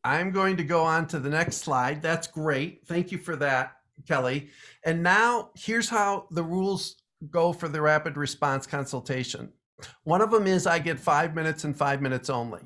[0.04, 2.02] I'm going to go on to the next slide.
[2.02, 2.86] That's great.
[2.86, 4.50] Thank you for that, Kelly.
[4.86, 6.96] And now here's how the rules
[7.30, 9.52] go for the rapid response consultation.
[10.04, 12.62] One of them is I get five minutes and five minutes only.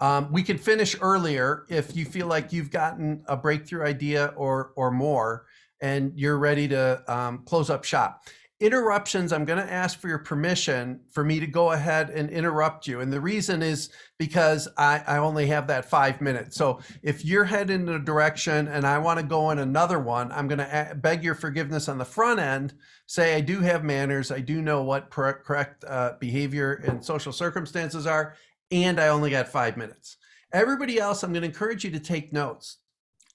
[0.00, 4.72] Um, we can finish earlier if you feel like you've gotten a breakthrough idea or
[4.74, 5.46] or more,
[5.82, 8.22] and you're ready to um, close up shop.
[8.60, 12.86] Interruptions, I'm going to ask for your permission for me to go ahead and interrupt
[12.86, 13.00] you.
[13.00, 16.56] And the reason is because I, I only have that five minutes.
[16.56, 20.30] So if you're heading in a direction and I want to go in another one,
[20.30, 22.74] I'm going to beg your forgiveness on the front end.
[23.06, 24.30] Say, I do have manners.
[24.30, 28.34] I do know what correct uh, behavior and social circumstances are.
[28.70, 30.18] And I only got five minutes.
[30.52, 32.76] Everybody else, I'm going to encourage you to take notes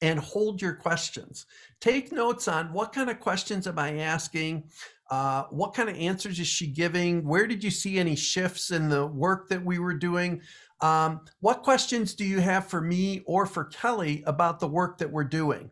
[0.02, 1.46] and hold your questions.
[1.80, 4.66] Take notes on what kind of questions am I asking?
[5.10, 7.26] Uh, what kind of answers is she giving?
[7.26, 10.42] Where did you see any shifts in the work that we were doing?
[10.82, 15.12] Um, what questions do you have for me or for Kelly about the work that
[15.12, 15.70] we're doing?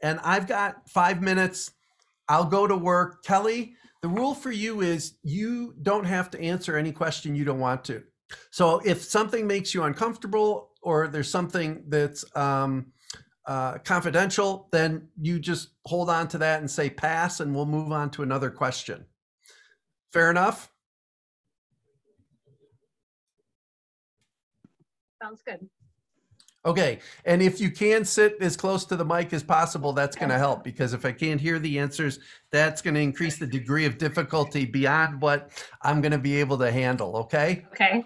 [0.00, 1.72] And I've got five minutes.
[2.28, 3.24] I'll go to work.
[3.24, 7.58] Kelly, the rule for you is you don't have to answer any question you don't
[7.58, 8.02] want to.
[8.50, 12.92] So if something makes you uncomfortable or there's something that's um,
[13.48, 17.90] uh, confidential, then you just hold on to that and say pass, and we'll move
[17.90, 19.06] on to another question.
[20.12, 20.70] Fair enough?
[25.22, 25.66] Sounds good.
[26.66, 30.28] Okay, and if you can sit as close to the mic as possible, that's going
[30.28, 32.18] to help because if I can't hear the answers,
[32.52, 36.58] that's going to increase the degree of difficulty beyond what I'm going to be able
[36.58, 37.16] to handle.
[37.16, 37.64] Okay?
[37.72, 38.04] Okay.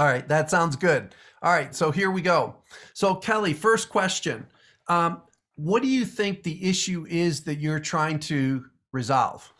[0.00, 1.14] All right, that sounds good.
[1.42, 2.56] All right, so here we go.
[2.94, 4.46] So, Kelly, first question.
[4.88, 5.20] Um,
[5.56, 9.52] what do you think the issue is that you're trying to resolve?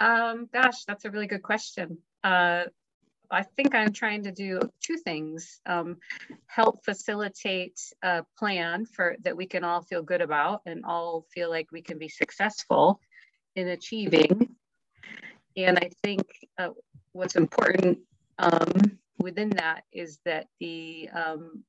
[0.00, 1.98] Um, gosh, that's a really good question.
[2.24, 2.64] Uh,
[3.30, 5.98] I think I'm trying to do two things: um,
[6.46, 11.48] help facilitate a plan for that we can all feel good about and all feel
[11.48, 12.98] like we can be successful
[13.54, 14.48] in achieving.
[15.56, 16.26] And I think
[16.58, 16.70] uh,
[17.12, 17.98] what's important
[18.38, 21.64] um, within that is that the um,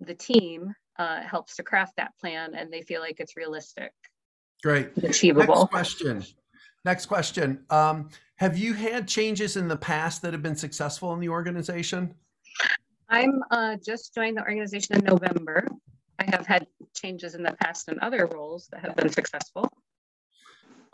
[0.00, 3.92] the team uh, helps to craft that plan and they feel like it's realistic.
[4.62, 4.90] Great.
[5.02, 5.54] Achievable.
[5.54, 6.24] Next question.
[6.84, 7.64] Next question.
[7.70, 12.14] Um, have you had changes in the past that have been successful in the organization?
[13.08, 15.66] I'm uh, just joined the organization in November.
[16.18, 19.68] I have had changes in the past in other roles that have been successful.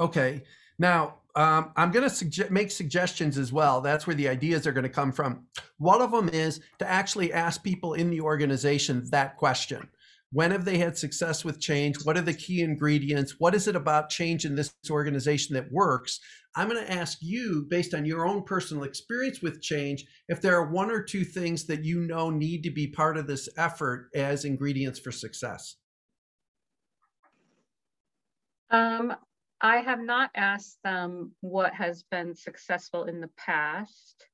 [0.01, 0.43] Okay.
[0.79, 3.83] Now, um, I'm going to suge- make suggestions as well.
[3.83, 5.45] That's where the ideas are going to come from.
[5.77, 9.89] One of them is to actually ask people in the organization that question.
[10.33, 12.05] When have they had success with change?
[12.05, 13.37] What are the key ingredients?
[13.39, 16.21] What is it about change in this organization that works?
[16.57, 20.57] I'm going to ask you, based on your own personal experience with change, if there
[20.57, 24.09] are one or two things that you know need to be part of this effort
[24.15, 25.77] as ingredients for success.
[28.71, 29.15] Um,
[29.61, 34.27] I have not asked them what has been successful in the past.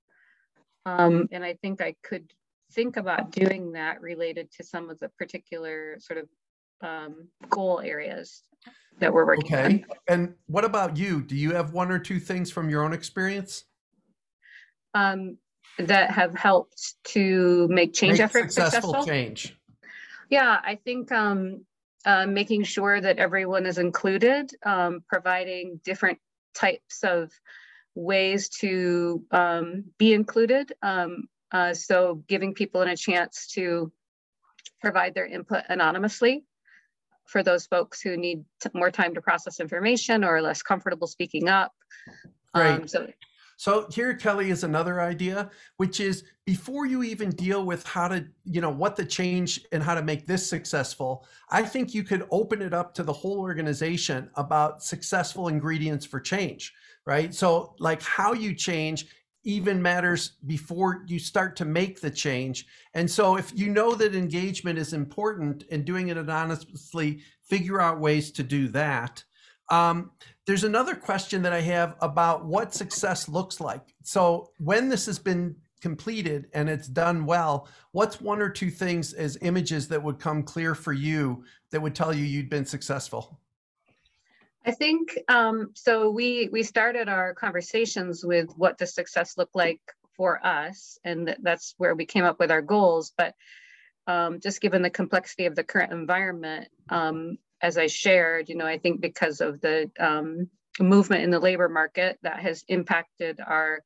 [0.84, 2.32] Um, and I think I could
[2.72, 6.28] think about doing that related to some of the particular sort of
[6.82, 8.42] um, goal areas
[8.98, 9.64] that we're working okay.
[9.64, 9.84] on.
[10.08, 11.22] And what about you?
[11.22, 13.64] Do you have one or two things from your own experience?
[14.94, 15.38] Um,
[15.78, 19.56] that have helped to make change make efforts successful, successful change.
[20.28, 21.64] Yeah, I think um,
[22.04, 26.18] uh, making sure that everyone is included, um, providing different
[26.54, 27.30] types of
[27.94, 30.72] ways to um, be included.
[30.82, 33.92] Um, uh, so giving people a chance to
[34.80, 36.44] provide their input anonymously
[37.26, 41.48] for those folks who need more time to process information or are less comfortable speaking
[41.48, 41.72] up.
[42.54, 42.80] Right.
[42.80, 43.06] Um, so
[43.56, 48.26] so here, Kelly, is another idea, which is before you even deal with how to,
[48.44, 52.26] you know, what the change and how to make this successful, I think you could
[52.30, 56.72] open it up to the whole organization about successful ingredients for change,
[57.06, 57.32] right?
[57.34, 59.06] So like how you change
[59.44, 62.66] even matters before you start to make the change.
[62.94, 68.00] And so if you know that engagement is important and doing it anonymously, figure out
[68.00, 69.24] ways to do that.
[69.72, 70.10] Um,
[70.46, 73.94] there's another question that I have about what success looks like.
[74.02, 79.14] So when this has been completed and it's done well, what's one or two things
[79.14, 83.40] as images that would come clear for you that would tell you you'd been successful?
[84.66, 86.10] I think um, so.
[86.10, 89.80] We we started our conversations with what does success look like
[90.16, 93.12] for us, and that's where we came up with our goals.
[93.18, 93.34] But
[94.06, 98.66] um, just given the complexity of the current environment, um, as I shared, you know,
[98.66, 100.48] I think because of the um,
[100.80, 103.82] movement in the labor market that has impacted our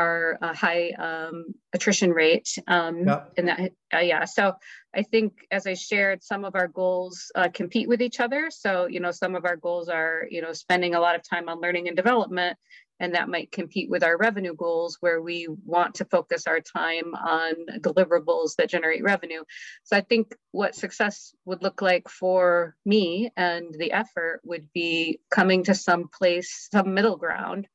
[0.00, 2.48] our uh, high um, attrition rate.
[2.66, 3.32] Um, Yep.
[3.36, 3.60] And that,
[3.94, 4.54] uh, yeah, so
[4.94, 8.50] I think as I shared, some of our goals uh, compete with each other.
[8.50, 11.48] So, you know, some of our goals are, you know, spending a lot of time
[11.48, 12.56] on learning and development,
[13.00, 17.14] and that might compete with our revenue goals where we want to focus our time
[17.14, 19.42] on deliverables that generate revenue.
[19.84, 25.20] So I think what success would look like for me and the effort would be
[25.30, 27.66] coming to some place, some middle ground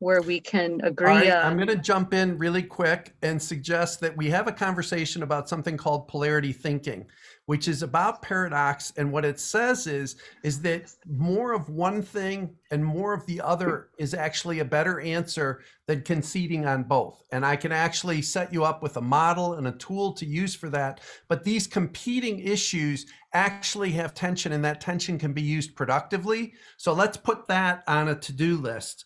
[0.00, 1.44] where we can agree right, on.
[1.44, 5.48] I'm going to jump in really quick and suggest that we have a conversation about
[5.48, 7.04] something called polarity thinking,
[7.46, 8.92] which is about paradox.
[8.96, 13.40] And what it says is, is that more of one thing and more of the
[13.40, 17.24] other is actually a better answer than conceding on both.
[17.32, 20.54] And I can actually set you up with a model and a tool to use
[20.54, 21.00] for that.
[21.26, 26.52] But these competing issues actually have tension, and that tension can be used productively.
[26.76, 29.04] So let's put that on a to-do list.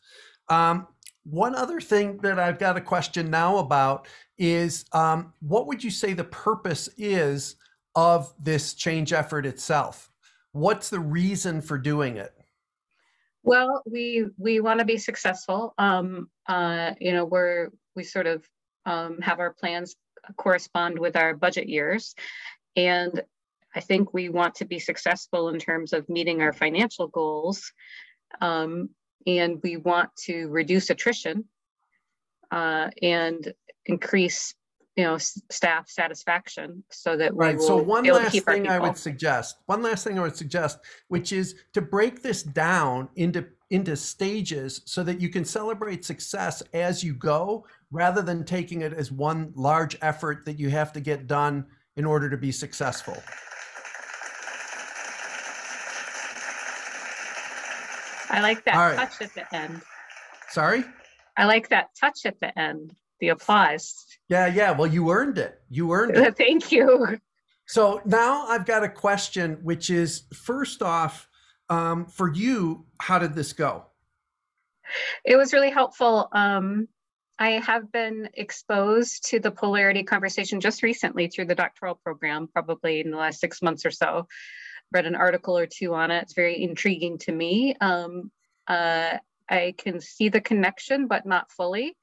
[0.53, 0.87] Um,
[1.25, 5.91] one other thing that I've got a question now about is um, what would you
[5.91, 7.57] say the purpose is
[7.95, 10.11] of this change effort itself?
[10.53, 12.35] What's the reason for doing it?
[13.43, 15.75] Well, we we want to be successful.
[15.79, 18.47] Um, uh, you know, we're we sort of
[18.85, 19.97] um, have our plans
[20.37, 22.15] correspond with our budget years,
[22.77, 23.23] and
[23.75, 27.73] I think we want to be successful in terms of meeting our financial goals.
[28.41, 28.91] Um,
[29.27, 31.45] and we want to reduce attrition
[32.51, 33.53] uh, and
[33.87, 34.55] increase
[34.97, 37.57] you know staff satisfaction so that we Right.
[37.57, 40.23] will So one be able to last thing I would suggest, one last thing I
[40.23, 45.47] would suggest, which is to break this down into into stages so that you can
[45.47, 50.69] celebrate success as you go rather than taking it as one large effort that you
[50.69, 51.65] have to get done
[51.97, 53.17] in order to be successful.
[58.33, 58.97] I like that right.
[58.97, 59.83] touch at the end.
[60.49, 60.85] Sorry?
[61.37, 62.95] I like that touch at the end.
[63.21, 64.05] The applause.
[64.29, 64.73] Yeah, yeah.
[64.73, 65.61] Well, you earned it.
[65.69, 66.37] You earned it.
[66.39, 67.19] Thank you.
[67.67, 71.29] So now I've got a question, which is first off,
[71.69, 73.87] um, for you, how did this go?
[75.25, 76.29] It was really helpful.
[76.33, 76.89] Um,
[77.39, 83.01] I have been exposed to the polarity conversation just recently through the doctoral program, probably
[83.01, 84.27] in the last six months or so.
[84.93, 86.23] Read an article or two on it.
[86.23, 87.75] It's very intriguing to me.
[87.81, 88.31] Um,
[88.69, 89.19] uh,
[89.49, 91.97] I can see the connection, but not fully.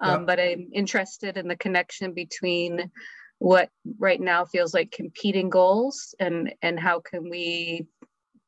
[0.00, 0.26] Um.
[0.26, 2.90] But I'm interested in the connection between
[3.38, 7.86] what right now feels like competing goals and and how can we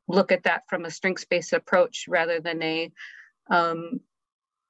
[0.07, 2.93] look at that from a strengths-based approach rather than a
[3.51, 4.01] um,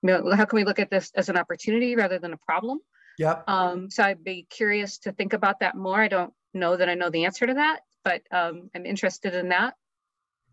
[0.02, 2.80] you know, how can we look at this as an opportunity rather than a problem?
[3.18, 3.44] Yep.
[3.48, 6.00] Um, so I'd be curious to think about that more.
[6.00, 9.48] I don't know that I know the answer to that, but um, I'm interested in
[9.48, 9.74] that.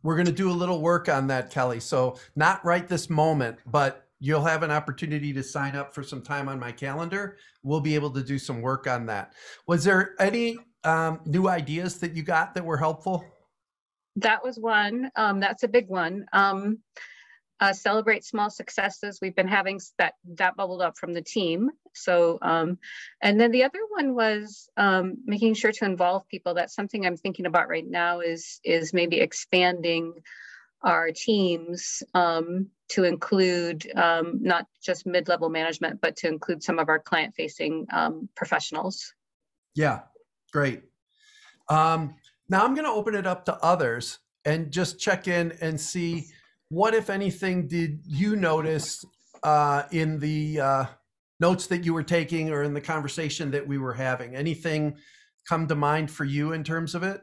[0.04, 1.80] We're going to do a little work on that, Kelly.
[1.80, 6.22] So not right this moment, but you'll have an opportunity to sign up for some
[6.22, 7.38] time on my calendar.
[7.62, 9.34] We'll be able to do some work on that.
[9.68, 13.24] Was there any um, new ideas that you got that were helpful?
[14.16, 15.12] That was one.
[15.16, 16.26] Um, that's a big one.
[16.34, 16.80] Um,
[17.62, 19.20] uh, celebrate small successes.
[19.22, 21.70] We've been having that that bubbled up from the team.
[21.94, 22.80] So, um,
[23.22, 26.56] and then the other one was um, making sure to involve people.
[26.56, 28.22] That's something I'm thinking about right now.
[28.22, 30.14] Is is maybe expanding
[30.84, 36.90] our teams um, to include um, not just mid-level management, but to include some of
[36.90, 39.14] our client-facing um, professionals.
[39.76, 40.00] Yeah,
[40.52, 40.82] great.
[41.70, 42.16] Um,
[42.50, 46.26] now I'm going to open it up to others and just check in and see
[46.72, 49.04] what, if anything, did you notice
[49.44, 50.86] uh, in the uh,
[51.42, 54.38] notes that you were taking or in the conversation that we were having?
[54.38, 54.96] Anything
[55.50, 57.20] come to mind for you in terms of it?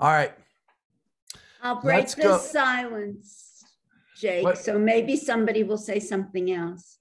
[0.00, 0.32] All right.
[1.62, 3.64] I'll break Let's the go- silence,
[4.16, 6.97] Jake, What- so maybe somebody will say something else.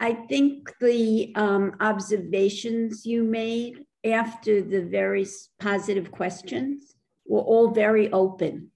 [0.00, 5.26] I think the um, observations you made after the very
[5.58, 6.94] positive questions
[7.26, 8.70] were all very open.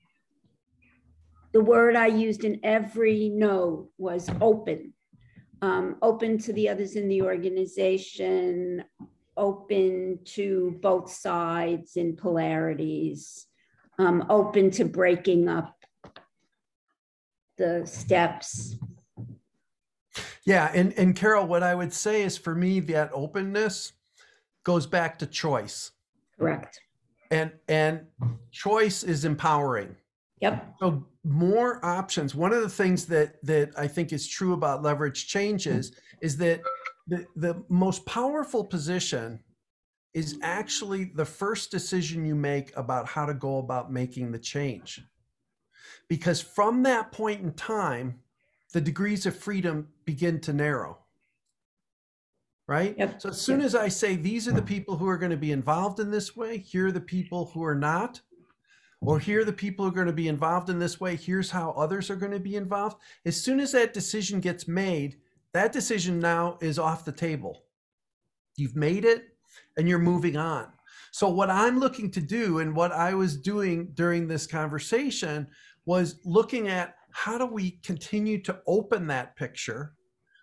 [1.53, 4.95] The word I used in every no was open.
[5.61, 8.83] Um, open to the others in the organization,
[9.37, 13.47] open to both sides in polarities,
[13.99, 15.77] um, open to breaking up
[17.59, 18.77] the steps.
[20.45, 23.93] Yeah, and and Carol, what I would say is for me that openness
[24.65, 25.93] goes back to choice.
[26.39, 26.81] Correct.
[27.31, 28.07] And and
[28.51, 29.97] choice is empowering.
[30.41, 30.75] Yep.
[30.81, 32.35] So more options.
[32.35, 36.61] One of the things that that I think is true about leverage changes is that
[37.07, 39.41] the the most powerful position
[40.15, 45.01] is actually the first decision you make about how to go about making the change.
[46.09, 48.19] Because from that point in time,
[48.73, 50.99] the degrees of freedom begin to narrow.
[52.67, 52.95] Right?
[52.97, 53.21] Yep.
[53.21, 53.67] So as soon yep.
[53.67, 56.37] as I say these are the people who are going to be involved in this
[56.37, 58.21] way, here are the people who are not,
[59.01, 61.51] or here are the people who are going to be involved in this way, here's
[61.51, 62.97] how others are going to be involved.
[63.27, 65.19] As soon as that decision gets made,
[65.53, 67.65] that decision now is off the table.
[68.57, 69.25] You've made it
[69.77, 70.69] and you're moving on.
[71.11, 75.47] So, what I'm looking to do and what I was doing during this conversation
[75.85, 79.95] was looking at how do we continue to open that picture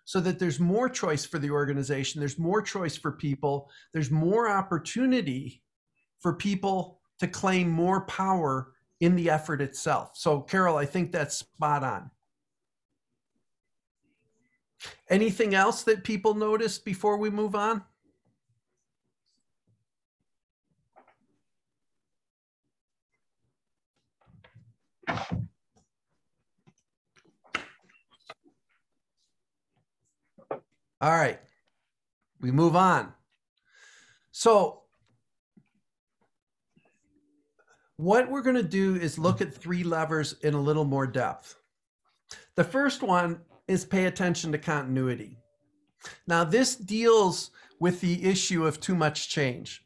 [0.04, 4.50] so that there's more choice for the organization, there's more choice for people, there's more
[4.50, 5.62] opportunity
[6.20, 10.12] for people to claim more power in the effort itself.
[10.14, 12.10] So, Carol, I think that's spot on.
[15.08, 17.84] Anything else that people notice before we move on?
[31.00, 31.40] All right,
[32.40, 33.12] we move on.
[34.32, 34.82] So,
[37.96, 41.56] what we're going to do is look at three levers in a little more depth.
[42.54, 45.38] The first one is pay attention to continuity.
[46.26, 49.84] Now, this deals with the issue of too much change.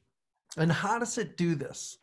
[0.56, 1.98] And how does it do this?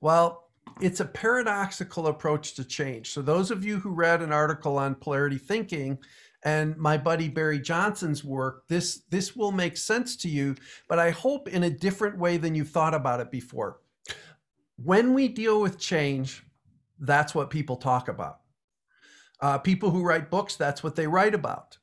[0.00, 0.48] Well,
[0.80, 3.10] it's a paradoxical approach to change.
[3.10, 5.98] So, those of you who read an article on polarity thinking
[6.44, 10.54] and my buddy Barry Johnson's work, this, this will make sense to you,
[10.88, 13.80] but I hope in a different way than you've thought about it before.
[14.76, 16.44] When we deal with change,
[16.98, 18.40] that's what people talk about.
[19.40, 21.78] Uh, people who write books, that's what they write about.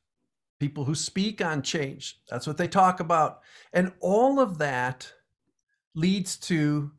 [0.59, 3.41] People who speak on change, that's what they talk about.
[3.73, 5.11] And all of that
[5.95, 6.91] leads to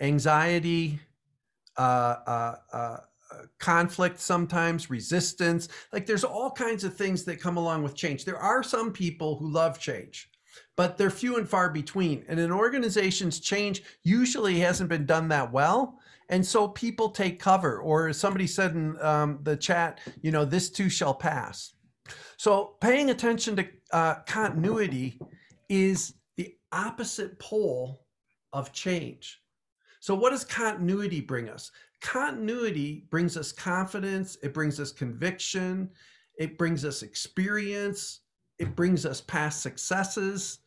[0.00, 1.00] anxiety,
[1.76, 2.96] uh, uh, uh
[3.58, 5.68] conflict sometimes, resistance.
[5.92, 8.24] Like there's all kinds of things that come along with change.
[8.24, 10.30] There are some people who love change,
[10.76, 12.24] but they're few and far between.
[12.28, 15.98] And an organization's change usually hasn't been done that well.
[16.28, 20.44] And so people take cover, or as somebody said in um, the chat, you know,
[20.44, 21.74] this too shall pass.
[22.36, 25.18] So paying attention to uh, continuity
[25.68, 28.04] is the opposite pole
[28.52, 29.40] of change.
[30.00, 31.70] So what does continuity bring us?
[32.00, 35.90] Continuity brings us confidence, it brings us conviction,
[36.38, 38.20] it brings us experience,
[38.58, 40.58] it brings us past successes.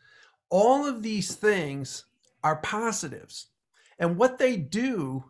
[0.50, 2.06] All of these things
[2.44, 3.48] are positives.
[4.00, 5.24] And what they do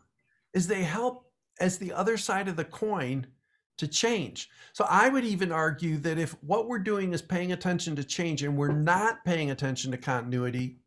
[0.53, 3.27] is they help as the other side of the coin
[3.77, 4.49] to change.
[4.73, 8.43] So I would even argue that if what we're doing is paying attention to change
[8.43, 10.77] and we're not paying attention to continuity,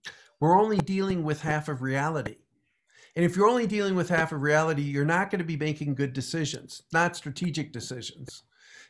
[0.41, 2.37] we're only dealing with half of reality.
[3.17, 5.95] And if you're only dealing with half of reality, you're not going to be making
[5.95, 8.43] good decisions, not strategic decisions.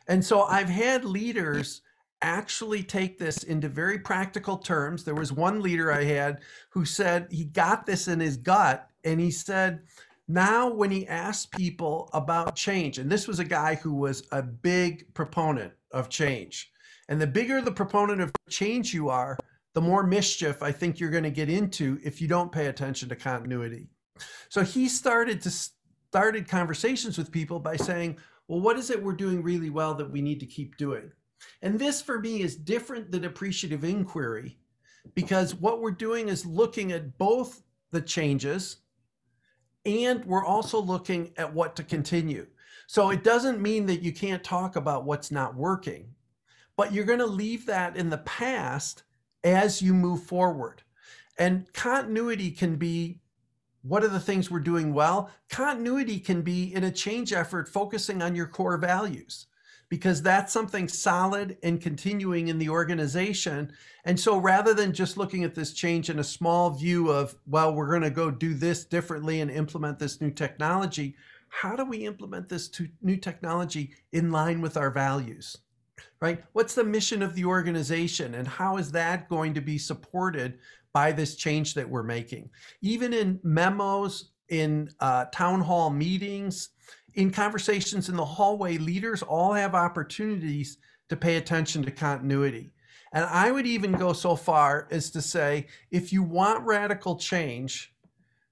[0.07, 1.81] And so I've had leaders
[2.21, 5.03] actually take this into very practical terms.
[5.03, 9.19] There was one leader I had who said he got this in his gut and
[9.19, 9.81] he said,
[10.27, 14.41] now when he asked people about change, and this was a guy who was a
[14.41, 16.69] big proponent of change.
[17.07, 19.37] And the bigger the proponent of change you are,
[19.73, 23.07] the more mischief I think you're going to get into if you don't pay attention
[23.07, 23.87] to continuity.
[24.49, 25.51] So he started to
[26.09, 30.09] started conversations with people by saying, well, what is it we're doing really well that
[30.09, 31.11] we need to keep doing?
[31.61, 34.57] And this for me is different than appreciative inquiry
[35.15, 37.61] because what we're doing is looking at both
[37.91, 38.77] the changes
[39.85, 42.47] and we're also looking at what to continue.
[42.87, 46.13] So it doesn't mean that you can't talk about what's not working,
[46.75, 49.03] but you're going to leave that in the past
[49.43, 50.83] as you move forward.
[51.37, 53.19] And continuity can be
[53.87, 55.29] what are the things we're doing well?
[55.49, 59.47] Continuity can be in a change effort focusing on your core values
[59.89, 63.71] because that's something solid and continuing in the organization.
[64.03, 67.73] And so rather than just looking at this change in a small view of, well,
[67.73, 71.15] we're going to go do this differently and implement this new technology,
[71.49, 72.69] how do we implement this
[73.01, 75.57] new technology in line with our values?
[76.19, 76.43] Right?
[76.53, 80.59] What's the mission of the organization and how is that going to be supported
[80.97, 82.49] by this change that we're making.
[82.81, 86.69] Even in memos, in uh, town hall meetings,
[87.13, 90.79] in conversations in the hallway, leaders all have opportunities
[91.09, 92.71] to pay attention to continuity.
[93.13, 97.93] And I would even go so far as to say if you want radical change,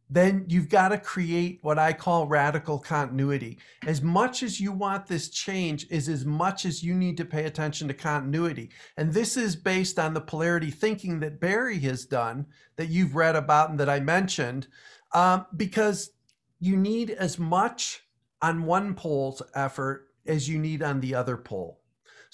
[0.10, 3.58] then you've got to create what I call radical continuity.
[3.86, 7.45] As much as you want this change is as much as you need to pay
[7.45, 8.70] attention to continuity.
[8.97, 12.45] And this is based on the polarity thinking that Barry has done,
[12.76, 14.68] that you've read about and that I mentioned,
[15.14, 16.12] um, because
[16.60, 18.03] you need as much
[18.41, 21.80] on one pole's effort as you need on the other pole.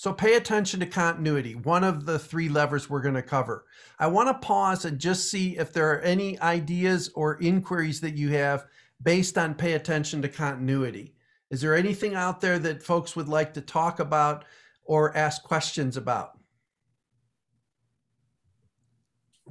[0.02, 3.66] So pay attention to continuity, one of the three levers we're going to cover.
[4.00, 8.18] I want to pause and just see if there are any ideas or inquiries that
[8.18, 8.66] you have
[9.04, 11.14] based on pay attention to continuity.
[11.52, 14.46] Is there anything out there that folks would like to talk about
[14.86, 16.32] or ask questions about?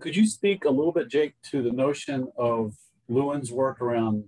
[0.01, 2.75] Could you speak a little bit, Jake, to the notion of
[3.09, 4.25] Lewin's work around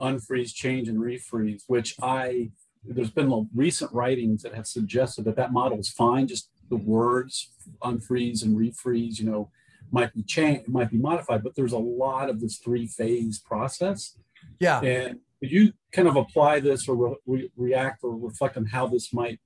[0.00, 2.50] unfreeze, change, and refreeze, which I
[2.84, 6.26] there's been recent writings that have suggested that that model is fine.
[6.26, 7.50] Just the words
[7.82, 9.50] unfreeze and refreeze, you know,
[9.92, 14.16] might be changed, might be modified, but there's a lot of this three phase process.
[14.60, 14.80] Yeah.
[14.80, 19.12] And could you kind of apply this or re- react or reflect on how this
[19.12, 19.40] might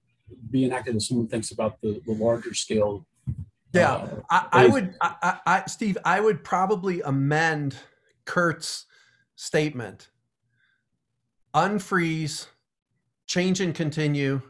[0.51, 3.07] be enacted as someone thinks about the, the larger scale?
[3.73, 7.77] Yeah, uh, I, I, would, I, I, Steve, I would probably amend
[8.25, 8.87] Kurt's
[9.35, 10.11] statement.
[11.55, 12.47] Unfreeze,
[13.27, 14.43] change and continue,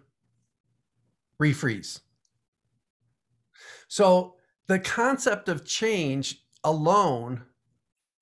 [1.41, 2.01] refreeze.
[3.89, 7.43] So the concept of change alone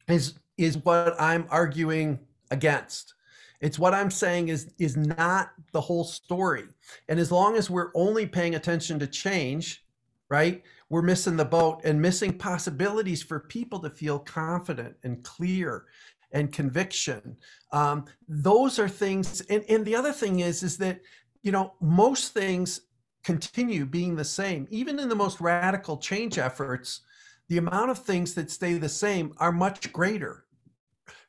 [0.08, 2.18] is is what I'm arguing
[2.50, 3.14] against.
[3.60, 6.64] It's what I'm saying is is not the whole story.
[7.08, 9.84] And as long as we're only paying attention to change,
[10.28, 10.62] right?
[10.90, 15.86] We're missing the boat and missing possibilities for people to feel confident and clear
[16.32, 17.36] and conviction.
[17.72, 19.40] Um, those are things.
[19.42, 21.00] And, and the other thing is, is that,
[21.42, 22.82] you know, most things
[23.22, 24.66] continue being the same.
[24.70, 27.00] Even in the most radical change efforts,
[27.48, 30.44] the amount of things that stay the same are much greater.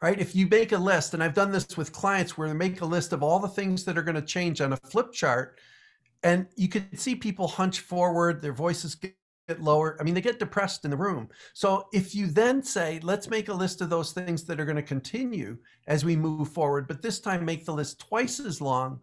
[0.01, 0.19] Right?
[0.19, 2.85] If you make a list, and I've done this with clients where they make a
[2.85, 5.59] list of all the things that are going to change on a flip chart,
[6.23, 8.95] and you can see people hunch forward, their voices
[9.47, 9.97] get lower.
[9.99, 11.29] I mean, they get depressed in the room.
[11.53, 14.77] So if you then say, let's make a list of those things that are going
[14.77, 18.99] to continue as we move forward, but this time make the list twice as long,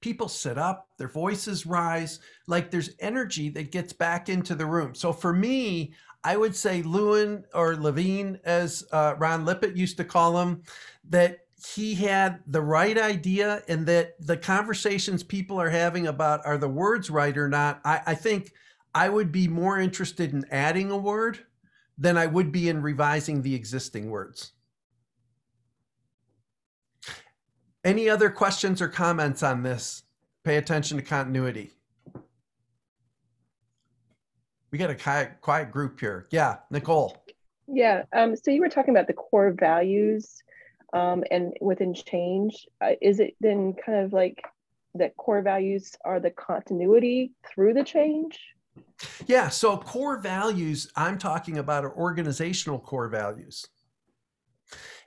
[0.00, 4.94] people sit up, their voices rise, like there's energy that gets back into the room.
[4.94, 5.92] So for me,
[6.24, 10.62] I would say Lewin or Levine, as uh, Ron Lippitt used to call him,
[11.08, 11.38] that
[11.74, 16.68] he had the right idea and that the conversations people are having about are the
[16.68, 17.80] words right or not.
[17.84, 18.52] I, I think–
[18.94, 21.40] I would be more interested in adding a word
[21.96, 24.52] than I would be in revising the existing words.
[27.84, 30.02] Any other questions or comments on this?
[30.44, 31.72] Pay attention to continuity.
[34.70, 36.26] We got a quiet, quiet group here.
[36.30, 37.24] Yeah, Nicole.
[37.66, 40.42] Yeah, um, so you were talking about the core values
[40.92, 42.66] um, and within change.
[42.80, 44.42] Uh, is it then kind of like
[44.94, 48.38] that core values are the continuity through the change?
[49.26, 49.48] Yeah.
[49.48, 53.66] So core values, I'm talking about are organizational core values.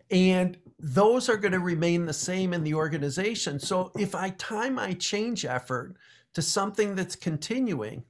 [0.09, 3.59] And those are going to remain the same in the organization.
[3.59, 5.95] So if I tie my change effort
[6.33, 8.03] to something that's continuing,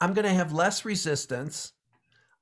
[0.00, 1.72] I'm going to have less resistance.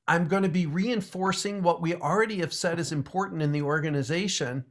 [0.06, 4.64] I'm going to be reinforcing what we already have said is important in the organization.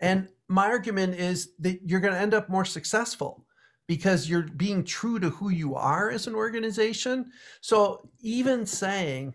[0.00, 3.44] And my argument is that you're going to end up more successful
[3.88, 7.32] because you're being true to who you are as an organization.
[7.62, 9.34] So even saying,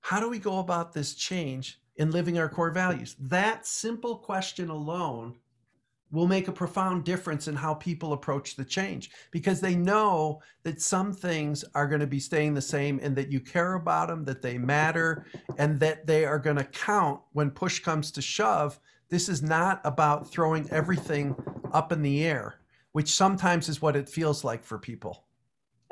[0.00, 3.16] how do we go about this change in living our core values?
[3.18, 5.36] That simple question alone
[6.10, 10.80] will make a profound difference in how people approach the change because they know that
[10.80, 14.24] some things are going to be staying the same and that you care about them,
[14.24, 15.26] that they matter,
[15.58, 18.78] and that they are going to count when push comes to shove.
[19.10, 21.34] This is not about throwing everything
[21.72, 22.57] up in the air
[22.98, 25.24] which sometimes is what it feels like for people.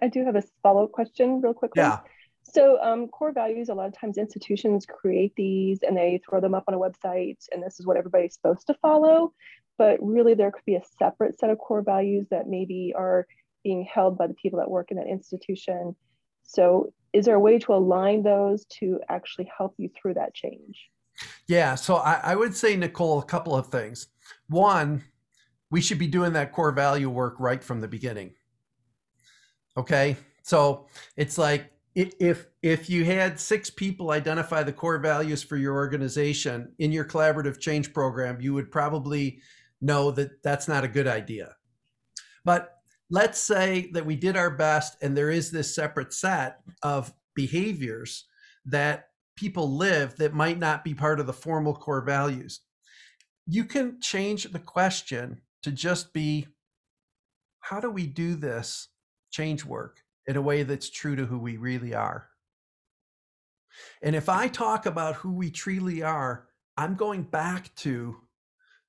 [0.02, 1.80] I do have a follow up question, real quickly.
[1.80, 2.00] Yeah.
[2.42, 6.52] So, um, core values, a lot of times institutions create these and they throw them
[6.52, 9.32] up on a website, and this is what everybody's supposed to follow.
[9.78, 13.24] But really, there could be a separate set of core values that maybe are
[13.62, 15.94] being held by the people that work in that institution.
[16.42, 20.90] So, is there a way to align those to actually help you through that change?
[21.46, 21.76] Yeah.
[21.76, 24.08] So, I, I would say, Nicole, a couple of things.
[24.48, 25.04] One,
[25.70, 28.32] we should be doing that core value work right from the beginning.
[29.76, 30.16] Okay.
[30.42, 30.86] So
[31.16, 36.72] it's like if if you had six people identify the core values for your organization
[36.78, 39.40] in your collaborative change program, you would probably
[39.80, 41.56] know that that's not a good idea.
[42.44, 42.74] But
[43.10, 48.24] let's say that we did our best and there is this separate set of behaviors
[48.66, 52.60] that people live that might not be part of the formal core values.
[53.46, 56.46] you can change the question to just be
[57.58, 58.86] how do we do this
[59.32, 62.28] change work in a way that's true to who we really are?
[64.00, 66.46] And if I talk about who we truly are,
[66.76, 68.14] I'm going back to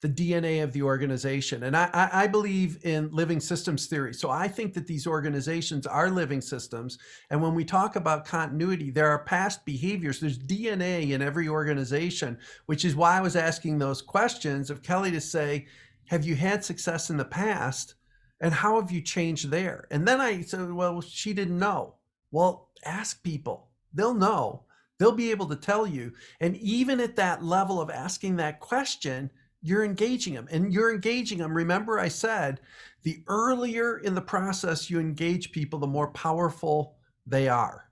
[0.02, 1.64] the DNA of the organization.
[1.64, 4.14] And I, I, believe in living systems theory.
[4.14, 7.00] So I think that these organizations are living systems.
[7.32, 10.20] And when we talk about continuity, there are past behaviors.
[10.20, 15.10] There's DNA in every organization, which is why I was asking those questions of Kelly
[15.10, 15.66] to say,
[16.08, 17.96] have you had success in the past?
[18.40, 19.88] And how have you changed there?
[19.90, 21.96] And then I said, well, she didn't know.
[22.32, 23.70] Well, ask people.
[23.94, 24.64] They'll know.
[25.00, 26.14] They'll be able to tell you.
[26.40, 29.32] And even at that level of asking that question,
[29.62, 31.54] you're engaging them and you're engaging them.
[31.54, 32.62] Remember, I said
[33.04, 37.86] the earlier in the process you engage people, the more powerful they are.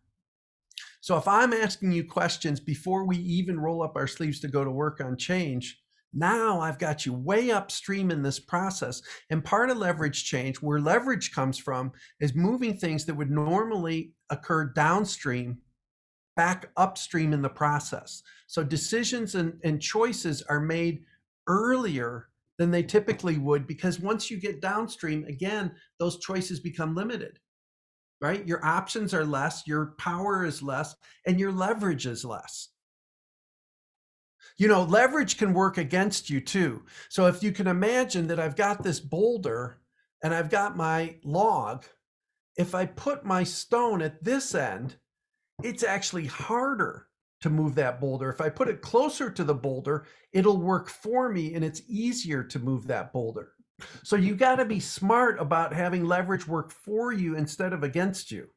[1.02, 4.64] So if I'm asking you questions before we even roll up our sleeves to go
[4.64, 5.82] to work on change,
[6.16, 9.02] now I've got you way upstream in this process.
[9.30, 11.92] And part of leverage change, where leverage comes from,
[12.22, 15.58] is moving things that would normally occur downstream
[16.36, 18.24] back upstream in the process.
[18.48, 21.04] So decisions and, and choices are made
[21.48, 27.40] earlier than they typically would because once you get downstream, again, those choices become limited,
[28.22, 28.48] right?
[28.48, 30.96] Your options are less, your power is less,
[31.28, 32.70] and your leverage is less.
[34.58, 36.84] You know, leverage can work against you too.
[37.10, 39.80] So if you can imagine that I've got this boulder
[40.24, 41.86] and I've got my log,
[42.56, 44.96] if I put my stone at this end,
[45.62, 47.08] it's actually harder
[47.42, 48.30] to move that boulder.
[48.30, 52.44] If I put it closer to the boulder, it'll work for me and it's easier
[52.44, 53.52] to move that boulder.
[54.04, 58.32] So you got to be smart about having leverage work for you instead of against
[58.32, 58.48] you.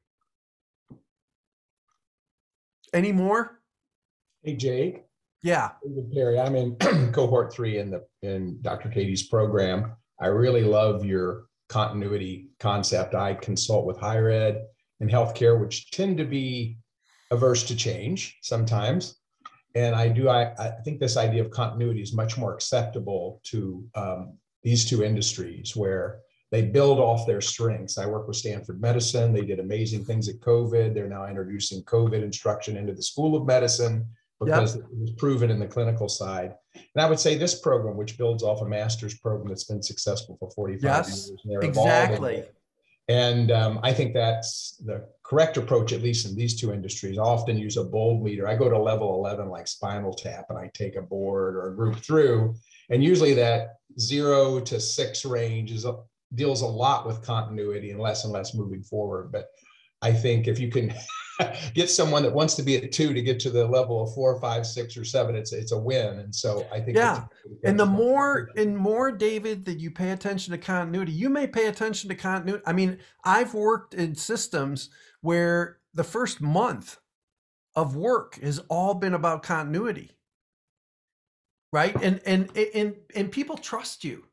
[2.94, 3.60] Any more?
[4.44, 5.07] Hey Jake.
[5.42, 5.70] Yeah.
[6.12, 6.38] Perry.
[6.38, 6.76] I'm in
[7.12, 8.88] cohort three in the in Dr.
[8.88, 9.92] Cady's program.
[10.20, 13.14] I really love your continuity concept.
[13.14, 14.62] I consult with higher ed
[15.00, 16.78] and healthcare, which tend to be
[17.30, 19.16] averse to change sometimes.
[19.74, 23.84] And I do, I, I think this idea of continuity is much more acceptable to
[23.94, 26.20] um, these two industries where
[26.50, 27.98] they build off their strengths.
[27.98, 29.32] I work with Stanford Medicine.
[29.32, 30.94] They did amazing things at COVID.
[30.94, 34.06] They're now introducing COVID instruction into the School of Medicine
[34.40, 34.84] because yep.
[34.84, 36.54] it was proven in the clinical side.
[36.74, 40.36] And I would say this program, which builds off a master's program that's been successful
[40.38, 41.64] for 45 yes, years.
[41.64, 42.44] exactly.
[43.08, 47.18] And um, I think that's the correct approach, at least in these two industries.
[47.18, 48.46] I often use a bold meter.
[48.46, 51.74] I go to level 11, like Spinal Tap, and I take a board or a
[51.74, 52.54] group through.
[52.90, 55.96] And usually that zero to six range is a,
[56.34, 59.32] deals a lot with continuity and less and less moving forward.
[59.32, 59.46] But
[60.02, 60.92] I think if you can
[61.74, 64.38] get someone that wants to be at two to get to the level of four,
[64.40, 66.18] five, six, or seven, it's it's a win.
[66.18, 67.24] And so I think yeah.
[67.64, 71.66] And the more and more, David, that you pay attention to continuity, you may pay
[71.66, 72.64] attention to continuity.
[72.66, 76.98] I mean, I've worked in systems where the first month
[77.74, 80.12] of work has all been about continuity.
[81.72, 81.94] Right.
[82.02, 84.24] And and and and people trust you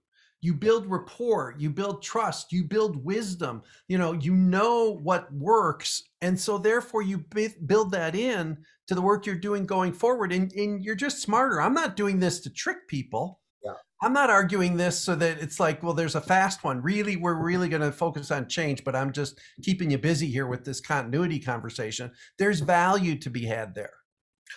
[0.42, 6.04] you build rapport you build trust you build wisdom you know you know what works
[6.22, 7.24] and so therefore you
[7.66, 8.58] build that in
[8.88, 11.62] to the work you're doing going forward and, and you're just smarter.
[11.62, 13.40] I'm not doing this to trick people.
[13.64, 13.74] Yeah.
[14.04, 16.84] i'm not arguing this so that it's like well there's a fast one.
[16.84, 20.46] Really we're really going to focus on change but i'm just keeping you busy here
[20.46, 22.12] with this continuity conversation.
[22.38, 23.94] There's value to be had there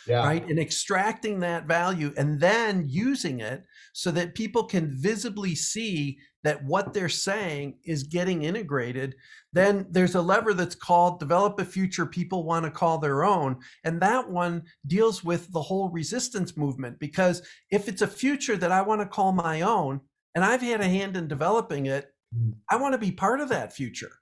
[0.07, 0.27] yeah.
[0.27, 0.47] right?
[0.47, 6.65] And extracting that value and then using it so that people can visibly see that
[6.65, 9.15] what they're saying is getting integrated
[9.53, 13.57] then there's a lever that's called develop a future people want to call their own
[13.85, 18.73] and that one deals with the whole resistance movement because if it's a future that
[18.73, 20.01] i want to call my own
[20.35, 22.53] and i've had a hand in developing it mm.
[22.71, 24.13] i want to be part of that future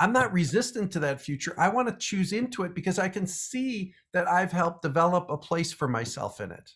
[0.00, 1.54] I'm not resistant to that future.
[1.58, 5.36] I want to choose into it because I can see that I've helped develop a
[5.36, 6.70] place for myself in it.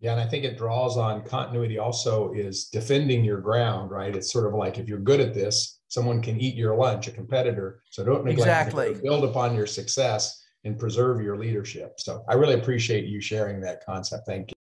[0.00, 4.14] Yeah, and I think it draws on continuity also is defending your ground, right?
[4.14, 7.10] It's sort of like if you're good at this, someone can eat your lunch, a
[7.10, 7.80] competitor.
[7.90, 8.94] So don't neglect exactly.
[9.02, 11.94] build upon your success and preserve your leadership.
[11.98, 14.26] So I really appreciate you sharing that concept.
[14.26, 14.54] Thank you.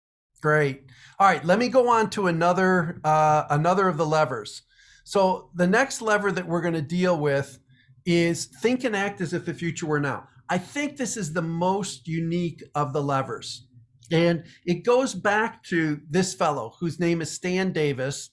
[0.41, 0.83] Great.
[1.19, 4.63] All right, let me go on to another uh, another of the levers.
[5.03, 7.59] So the next lever that we're going to deal with
[8.05, 10.27] is think and act as if the future were now.
[10.49, 13.67] I think this is the most unique of the levers.
[14.11, 18.29] And it goes back to this fellow whose name is Stan Davis.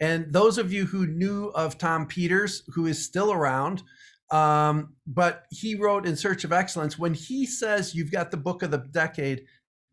[0.00, 3.82] And those of you who knew of Tom Peters, who is still around,
[4.30, 6.98] um, but he wrote In Search of Excellence.
[6.98, 9.44] When he says you've got the book of the decade,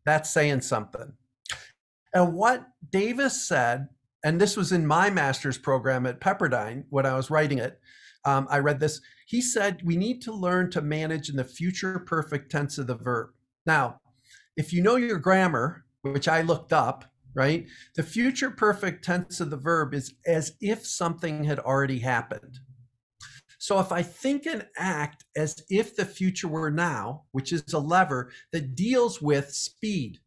[0.05, 1.13] that's saying something.
[2.13, 3.89] And what Davis said,
[4.23, 7.79] and this was in my master's program at Pepperdine when I was writing it,
[8.25, 9.01] um, I read this.
[9.27, 12.95] He said, We need to learn to manage in the future perfect tense of the
[12.95, 13.29] verb.
[13.65, 13.98] Now,
[14.59, 19.51] if you know your grammar, which I looked up, right, the future perfect tense of
[19.51, 22.59] the verb is as if something had already happened.
[23.57, 27.79] So if I think and act as if the future were now, which is a
[27.79, 30.19] lever that deals with speed,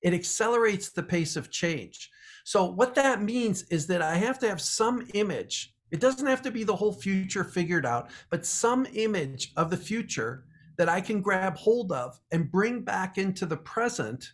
[0.00, 2.08] it accelerates the pace of change.
[2.44, 5.74] So what that means is that I have to have some image.
[5.90, 9.76] It doesn't have to be the whole future figured out, but some image of the
[9.76, 10.44] future
[10.78, 14.32] that I can grab hold of and bring back into the present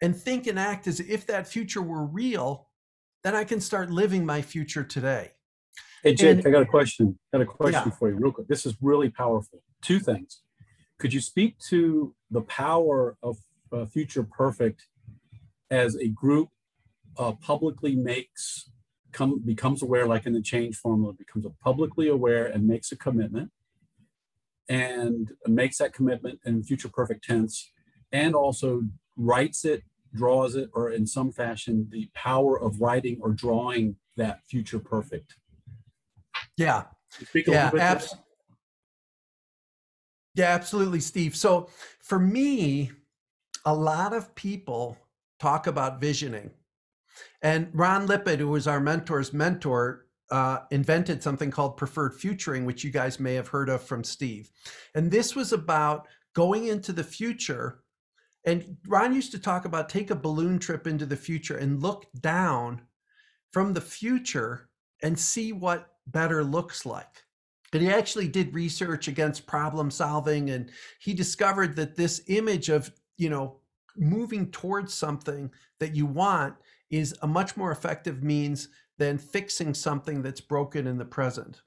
[0.00, 2.68] and think and act as if that future were real,
[3.24, 5.32] then I can start living my future today.
[6.02, 7.18] Hey, Jake, and, I got a question.
[7.32, 7.96] Got a question yeah.
[7.96, 8.48] for you, real quick.
[8.48, 9.62] This is really powerful.
[9.80, 10.42] Two things.
[10.98, 13.36] Could you speak to the power of
[13.72, 14.86] uh, Future Perfect
[15.70, 16.48] as a group
[17.16, 18.70] uh, publicly makes
[19.12, 22.96] come becomes aware, like in the change formula, becomes a publicly aware and makes a
[22.96, 23.50] commitment,
[24.68, 27.70] and makes that commitment in Future Perfect tense,
[28.12, 28.82] and also
[29.16, 29.82] writes it,
[30.14, 35.36] draws it, or in some fashion, the power of writing or drawing that Future Perfect
[36.56, 36.84] yeah.
[37.46, 37.70] yeah.
[37.78, 38.14] Abs-
[40.34, 41.36] yeah, absolutely, Steve.
[41.36, 41.68] So
[42.00, 42.90] for me,
[43.64, 44.96] a lot of people
[45.38, 46.50] talk about visioning.
[47.42, 52.82] And Ron Lippitt, who was our mentor's mentor, uh, invented something called preferred futuring, which
[52.82, 54.50] you guys may have heard of from Steve.
[54.94, 57.82] And this was about going into the future.
[58.46, 62.06] And Ron used to talk about take a balloon trip into the future and look
[62.18, 62.80] down
[63.52, 64.70] from the future
[65.02, 67.24] and see what better looks like.
[67.70, 72.90] But he actually did research against problem solving and he discovered that this image of,
[73.18, 73.58] you know,
[73.98, 76.54] moving towards something that you want
[76.90, 78.68] is a much more effective means
[79.02, 81.62] than fixing something that's broken in the present.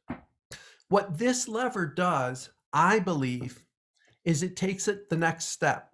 [0.88, 3.66] What this lever does, I believe,
[4.24, 5.94] is it takes it the next step.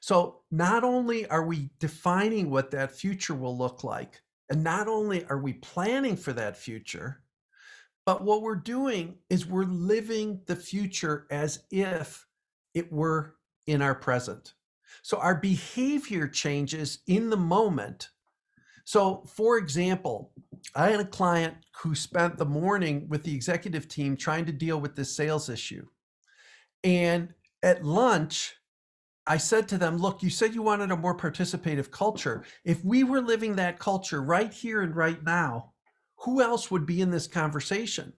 [0.00, 5.24] So not only are we defining what that future will look like, and not only
[5.28, 7.22] are we planning for that future,
[8.04, 12.26] but what we're doing is we're living the future as if
[12.74, 14.52] it were in our present.
[15.00, 18.10] So our behavior changes in the moment.
[18.88, 20.32] So, for example,
[20.74, 24.80] I had a client who spent the morning with the executive team trying to deal
[24.80, 25.86] with this sales issue.
[26.82, 28.54] And at lunch,
[29.26, 32.44] I said to them, Look, you said you wanted a more participative culture.
[32.64, 35.74] If we were living that culture right here and right now,
[36.20, 38.14] who else would be in this conversation?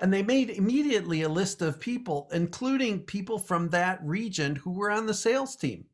[0.00, 4.90] And they made immediately a list of people, including people from that region who were
[4.90, 5.84] on the sales team,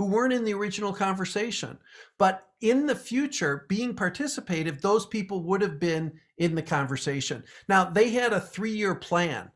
[0.00, 1.76] who weren't in the original conversation.
[2.16, 7.44] But in the future, being participative, those people would have been in the conversation.
[7.68, 9.50] Now, they had a three year plan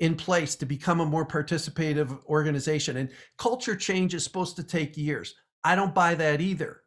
[0.00, 4.96] in place to become a more participative organization, and culture change is supposed to take
[4.96, 5.36] years.
[5.62, 6.80] I don't buy that either.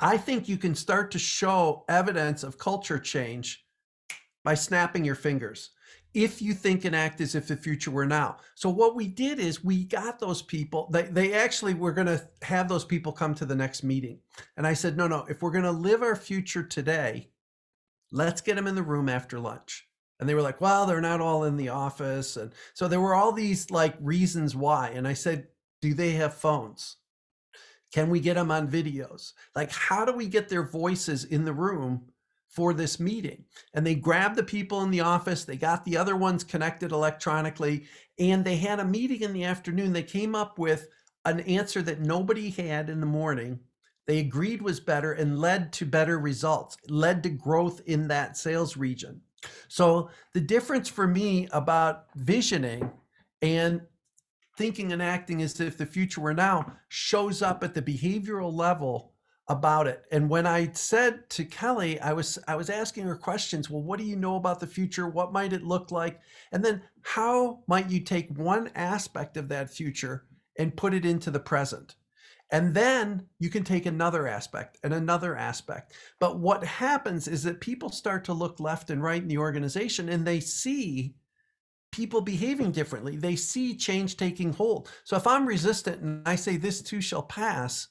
[0.00, 3.64] I think you can start to show evidence of culture change
[4.42, 5.70] by snapping your fingers
[6.14, 8.36] if you think and act as if the future were now.
[8.54, 12.26] So what we did is we got those people, they, they actually were going to
[12.42, 14.18] have those people come to the next meeting.
[14.56, 17.30] And I said, no, no, if we're going to live our future today,
[18.10, 19.88] let's get them in the room after lunch.
[20.20, 22.36] And they were like, well, they're not all in the office.
[22.36, 24.90] And so there were all these like reasons why.
[24.90, 25.48] And I said,
[25.80, 26.96] do they have phones?
[27.92, 29.32] Can we get them on videos?
[29.56, 32.11] Like, how do we get their voices in the room
[32.52, 33.44] for this meeting?
[33.74, 37.86] And they grabbed the people in the office, they got the other ones connected electronically,
[38.18, 39.92] and they had a meeting in the afternoon.
[39.92, 40.88] They came up with
[41.24, 43.58] an answer that nobody had in the morning.
[44.06, 48.76] They agreed was better and led to better results, led to growth in that sales
[48.76, 49.20] region.
[49.68, 52.90] So, the difference for me about visioning
[53.40, 53.80] and
[54.56, 59.11] thinking and acting as if the future were now shows up at the behavioral level
[59.48, 60.04] about it.
[60.12, 63.98] And when i said to kelly i was i was asking her questions well what
[63.98, 65.08] do you know about the future?
[65.08, 66.20] What might it look like?
[66.52, 70.26] And then how might you take one aspect of that future
[70.58, 71.96] and put it into the present?
[72.52, 75.94] And then you can take another aspect and another aspect.
[76.20, 80.10] But what happens is that people start to look left and right in the organization
[80.10, 81.14] and they see
[81.92, 83.16] people behaving differently.
[83.16, 84.90] They see change taking hold.
[85.04, 87.88] So if I'm resistant and I say this too shall pass,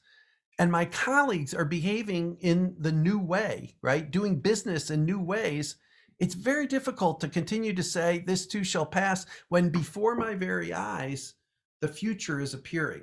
[0.58, 4.10] and my colleagues are behaving in the new way, right?
[4.10, 5.76] Doing business in new ways,
[6.18, 10.72] it's very difficult to continue to say this too shall pass when before my very
[10.72, 11.34] eyes,
[11.80, 13.02] the future is appearing.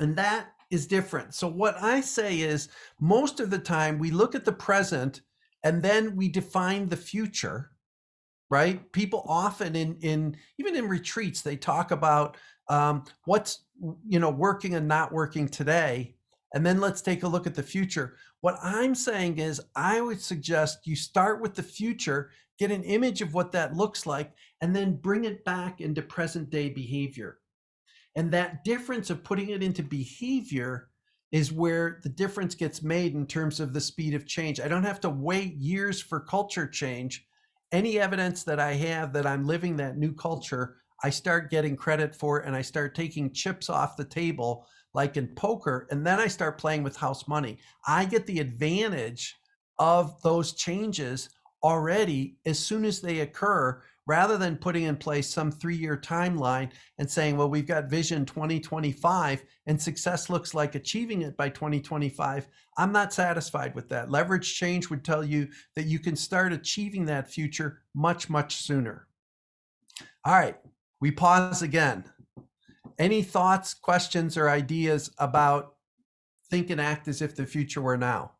[0.00, 1.34] And that is different.
[1.34, 2.68] So what I say is
[3.00, 5.22] most of the time we look at the present
[5.64, 7.70] and then we define the future
[8.50, 12.36] right people often in in even in retreats they talk about
[12.68, 13.64] um, what's
[14.08, 16.14] you know working and not working today
[16.54, 20.20] and then let's take a look at the future what i'm saying is i would
[20.20, 24.74] suggest you start with the future get an image of what that looks like and
[24.74, 27.38] then bring it back into present day behavior
[28.16, 30.88] and that difference of putting it into behavior
[31.30, 34.60] is where the difference gets made in terms of the speed of change.
[34.60, 37.26] I don't have to wait years for culture change.
[37.70, 42.14] Any evidence that I have that I'm living that new culture, I start getting credit
[42.14, 46.18] for it and I start taking chips off the table like in poker and then
[46.18, 47.58] I start playing with house money.
[47.86, 49.36] I get the advantage
[49.78, 51.30] of those changes
[51.62, 56.70] already as soon as they occur rather than putting in place some three year timeline
[56.98, 62.48] and saying, well, we've got vision 2025 and success looks like achieving it by 2025.
[62.78, 64.10] I'm not satisfied with that.
[64.10, 69.06] Leverage change would tell you that you can start achieving that future much, much sooner.
[70.24, 70.56] All right,
[71.00, 72.04] we pause again.
[72.98, 75.74] Any thoughts, questions, or ideas about
[76.50, 78.32] think and act as if the future were now?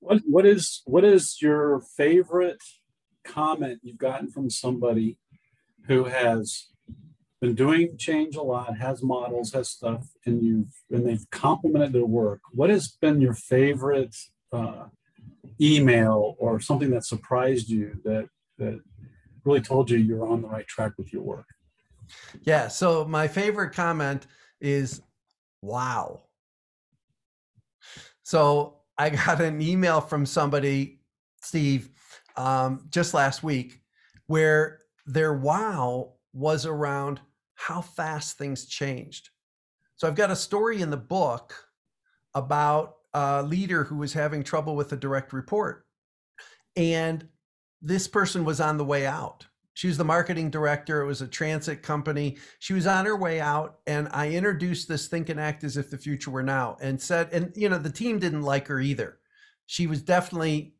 [0.00, 2.62] What what is what is your favorite
[3.24, 5.18] comment you've gotten from somebody
[5.86, 6.68] who has
[7.40, 12.06] been doing change a lot, has models, has stuff, and you've and they've complimented their
[12.06, 12.40] work.
[12.52, 14.16] What has been your favorite
[14.52, 14.86] uh,
[15.60, 18.28] email or something that surprised you that
[18.58, 18.80] that
[19.44, 21.46] really told you you're on the right track with your work?
[22.42, 22.68] Yeah.
[22.68, 24.26] So my favorite comment
[24.60, 25.02] is,
[25.62, 26.24] "Wow."
[28.22, 31.00] So I got an email from somebody,
[31.42, 31.90] Steve,
[32.36, 33.80] um, just last week,
[34.26, 37.20] where their wow was around
[37.54, 39.30] how fast things changed.
[39.96, 41.54] So I've got a story in the book
[42.34, 45.84] about a leader who was having trouble with a direct report.
[46.76, 47.28] And
[47.82, 49.46] this person was on the way out.
[49.74, 51.00] She was the marketing director.
[51.00, 52.36] It was a transit company.
[52.58, 55.90] She was on her way out, and I introduced this think and act as if
[55.90, 59.18] the future were now, and said, and you know, the team didn't like her either.
[59.66, 60.74] She was definitely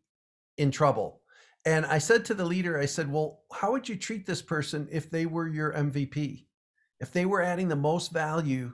[0.58, 1.20] in trouble.
[1.64, 4.88] And I said to the leader, I said, Well, how would you treat this person
[4.90, 6.46] if they were your MVP?
[7.00, 8.72] If they were adding the most value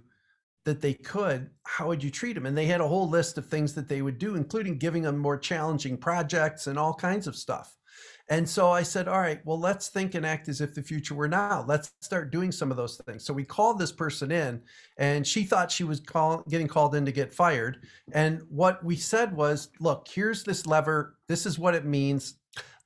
[0.64, 2.46] that they could, how would you treat them?
[2.46, 5.18] And they had a whole list of things that they would do, including giving them
[5.18, 7.76] more challenging projects and all kinds of stuff.
[8.28, 11.14] And so I said, all right, well, let's think and act as if the future
[11.14, 11.64] were now.
[11.66, 13.24] Let's start doing some of those things.
[13.24, 14.62] So we called this person in,
[14.98, 17.86] and she thought she was call, getting called in to get fired.
[18.12, 21.18] And what we said was, look, here's this lever.
[21.28, 22.38] This is what it means.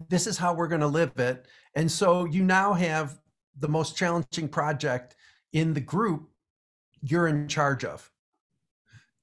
[0.09, 1.47] This is how we're going to live it.
[1.75, 3.19] And so you now have
[3.59, 5.17] the most challenging project
[5.53, 6.29] in the group
[7.03, 8.11] you're in charge of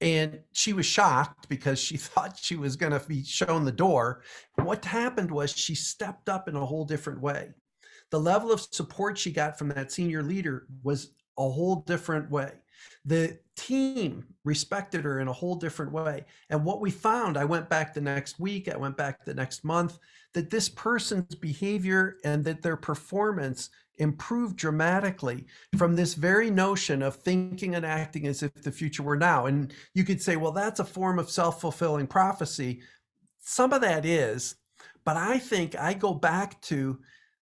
[0.00, 4.22] and she was shocked because she thought she was going to be shown the door.
[4.56, 7.50] What happened was she stepped up in a whole different way.
[8.10, 12.52] The level of support she got from that senior leader was a whole different way.
[13.04, 16.24] The team respected her in a whole different way.
[16.48, 19.64] And what we found, I went back the next week, I went back the next
[19.64, 19.98] month,
[20.34, 25.46] that this person's behavior and that their performance improved dramatically
[25.76, 29.46] from this very notion of thinking and acting as if the future were now.
[29.46, 32.80] And you could say, well, that's a form of self fulfilling prophecy.
[33.40, 34.56] Some of that is,
[35.04, 36.98] but I think I go back to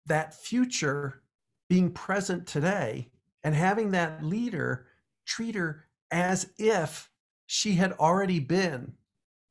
[0.05, 1.21] that future
[1.69, 3.09] being present today
[3.43, 4.87] and having that leader
[5.25, 7.09] treat her as if
[7.47, 8.93] she had already been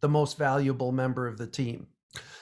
[0.00, 1.86] the most valuable member of the team.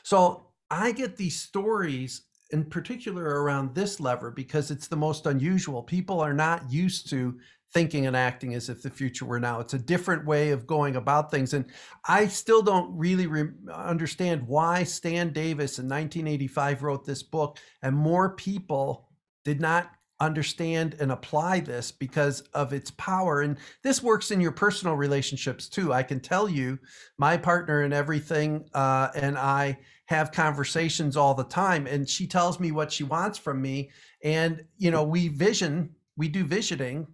[0.02, 2.22] So I get these stories
[2.52, 5.82] in particular around this lever because it's the most unusual.
[5.82, 7.38] People are not used to
[7.72, 9.60] thinking and acting as if the future were now.
[9.60, 11.54] It's a different way of going about things.
[11.54, 11.64] And
[12.06, 17.96] I still don't really re- understand why Stan Davis in 1985 wrote this book and
[17.96, 19.08] more people
[19.44, 19.90] did not
[20.24, 23.42] understand and apply this because of its power.
[23.42, 25.92] And this works in your personal relationships too.
[25.92, 26.78] I can tell you,
[27.18, 32.60] my partner and everything, uh, and I have conversations all the time, and she tells
[32.60, 33.90] me what she wants from me.
[34.22, 37.06] And, you know, we vision, we do visioning.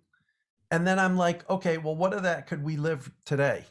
[0.70, 3.64] And then I'm like, okay, well, what of that could we live today?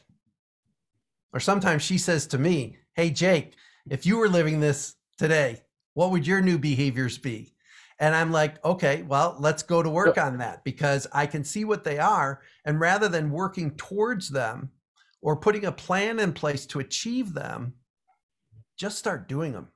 [1.32, 3.54] Or sometimes she says to me, hey, Jake,
[3.90, 5.62] if you were living this today,
[5.94, 7.52] what would your new behaviors be?
[8.00, 11.64] And I'm like, okay, well, let's go to work on that because I can see
[11.64, 12.42] what they are.
[12.64, 14.70] And rather than working towards them
[15.20, 17.74] or putting a plan in place to achieve them,
[18.76, 19.68] just start doing them.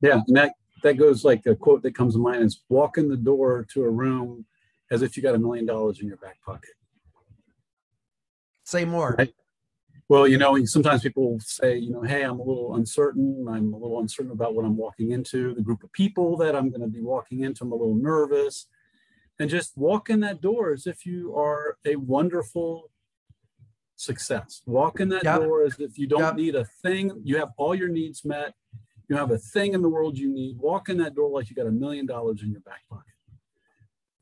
[0.00, 0.20] Yeah.
[0.26, 3.16] And that, that goes like a quote that comes to mind is walk in the
[3.16, 4.44] door to a room
[4.90, 6.70] as if you got a million dollars in your back pocket.
[8.64, 9.14] Say more.
[9.16, 9.32] Right.
[10.08, 13.46] Well, you know, sometimes people say, you know, hey, I'm a little uncertain.
[13.48, 16.70] I'm a little uncertain about what I'm walking into, the group of people that I'm
[16.70, 17.64] going to be walking into.
[17.64, 18.66] I'm a little nervous.
[19.38, 22.90] And just walk in that door as if you are a wonderful
[23.96, 24.62] success.
[24.64, 25.40] Walk in that yep.
[25.40, 26.36] door as if you don't yep.
[26.36, 27.12] need a thing.
[27.22, 28.54] You have all your needs met.
[29.08, 30.56] You have a thing in the world you need.
[30.58, 33.04] Walk in that door like you got a million dollars in your back pocket.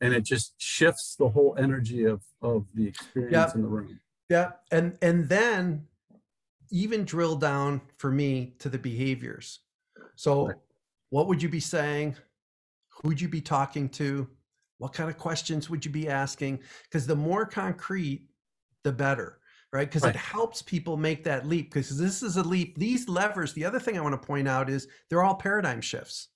[0.00, 3.54] And it just shifts the whole energy of, of the experience yep.
[3.54, 4.00] in the room.
[4.28, 4.52] Yeah.
[4.70, 5.86] And and then
[6.70, 9.60] even drill down for me to the behaviors.
[10.16, 10.56] So right.
[11.10, 12.16] what would you be saying?
[13.02, 14.28] Who'd you be talking to?
[14.78, 16.60] What kind of questions would you be asking?
[16.84, 18.28] Because the more concrete,
[18.84, 19.38] the better,
[19.72, 19.88] right?
[19.88, 20.14] Because right.
[20.14, 21.72] it helps people make that leap.
[21.72, 22.76] Because this is a leap.
[22.78, 26.28] These levers, the other thing I want to point out is they're all paradigm shifts.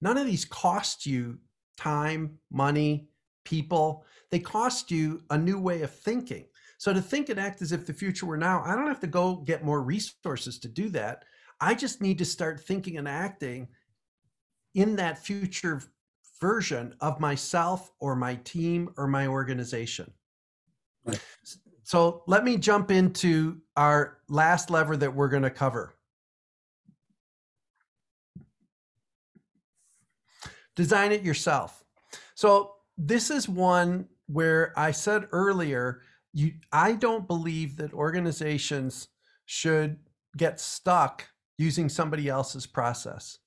[0.00, 1.38] None of these cost you
[1.76, 3.08] time, money,
[3.44, 4.04] people.
[4.30, 6.46] They cost you a new way of thinking.
[6.78, 9.08] So to think and act as if the future were now, I don't have to
[9.08, 11.24] go get more resources to do that.
[11.60, 13.68] I just need to start thinking and acting
[14.74, 15.82] in that future
[16.40, 20.12] version of myself or my team or my organization.
[21.04, 21.20] Right.
[21.82, 25.94] So let me jump into our last lever that we're going to cover.
[30.76, 31.82] Design it yourself.
[32.36, 36.02] So this is one where I said earlier
[36.38, 39.08] you i don't believe that organizations
[39.44, 39.96] should
[40.36, 41.26] get stuck
[41.56, 43.38] using somebody else's process.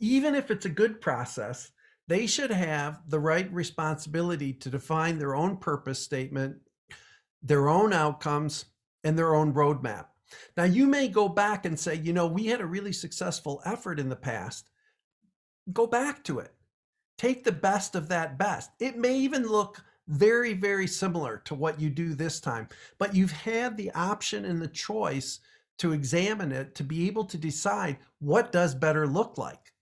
[0.00, 1.70] Even if it's a good process
[2.08, 6.56] they should have the right responsibility to define their own purpose statement
[7.42, 8.66] their own outcomes
[9.04, 10.06] and their own roadmap.
[10.56, 14.00] Now you may go back and say you know we had a really successful effort
[14.00, 14.70] in the past.
[15.72, 16.52] Go back to it.
[17.18, 18.70] Take the best of that best.
[18.80, 22.68] It may even look very, very similar to what you do this time.
[22.98, 25.40] But you've had the option and the choice
[25.78, 29.72] to examine it to be able to decide what does better look like.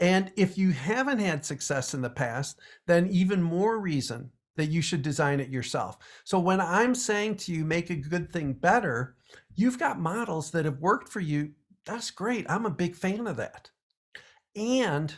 [0.00, 4.82] And if you haven't had success in the past, then even more reason that you
[4.82, 5.98] should design it yourself.
[6.24, 9.16] So when I'm saying to you, make a good thing better,
[9.54, 11.52] you've got models that have worked for you.
[11.86, 12.46] That's great.
[12.48, 13.70] I'm a big fan of that.
[14.56, 15.14] And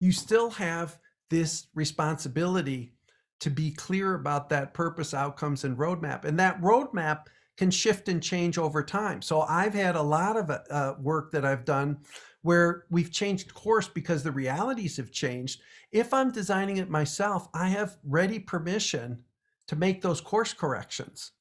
[0.00, 2.92] you still have this responsibility
[3.40, 6.24] to be clear about that purpose, outcomes, and roadmap.
[6.24, 7.26] And that roadmap
[7.56, 9.20] can shift and change over time.
[9.20, 11.98] So I've had a lot of uh, work that I've done
[12.42, 15.60] where we've changed course because the realities have changed.
[15.92, 19.24] If I'm designing it myself, I have ready permission
[19.66, 21.32] to make those course corrections,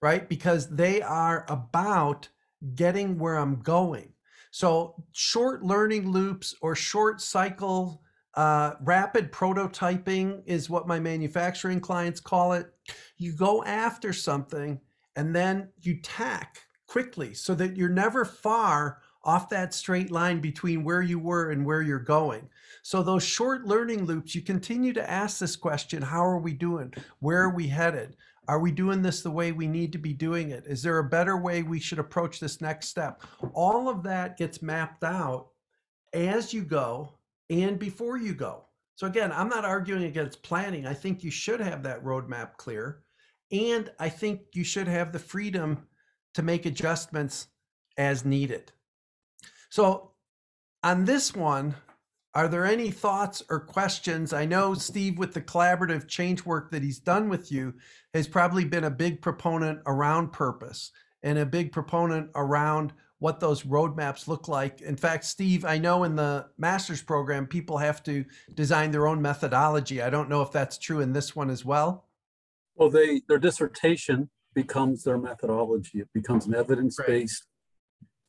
[0.00, 0.28] right?
[0.28, 2.28] Because they are about
[2.74, 4.12] getting where I'm going.
[4.50, 8.02] So short learning loops or short cycle
[8.34, 12.72] uh, rapid prototyping is what my manufacturing clients call it.
[13.16, 14.80] You go after something
[15.16, 20.82] and then you tack quickly so that you're never far off that straight line between
[20.82, 22.48] where you were and where you're going.
[22.82, 26.94] So those short learning loops, you continue to ask this question, how are we doing?
[27.18, 28.16] Where are we headed?
[28.48, 30.64] Are we doing this the way we need to be doing it?
[30.66, 33.22] Is there a better way we should approach this next step?
[33.52, 35.48] All of that gets mapped out
[36.12, 37.14] as you go
[37.50, 38.64] and before you go.
[38.94, 40.86] So again, I'm not arguing against planning.
[40.86, 43.02] I think you should have that roadmap clear.
[43.50, 45.86] And I think you should have the freedom
[46.34, 47.48] to make adjustments
[47.96, 48.72] as needed.
[49.70, 50.12] So
[50.82, 51.74] on this one,
[52.34, 54.32] are there any thoughts or questions?
[54.32, 57.74] I know Steve, with the collaborative change work that he's done with you,
[58.14, 60.92] has probably been a big proponent around purpose
[61.24, 64.80] and a big proponent around what those roadmaps look like.
[64.80, 69.22] In fact, Steve, I know in the master's program, people have to design their own
[69.22, 70.02] methodology.
[70.02, 72.08] I don't know if that's true in this one as well.
[72.74, 76.00] Well, they their dissertation becomes their methodology.
[76.00, 77.44] It becomes an evidence-based,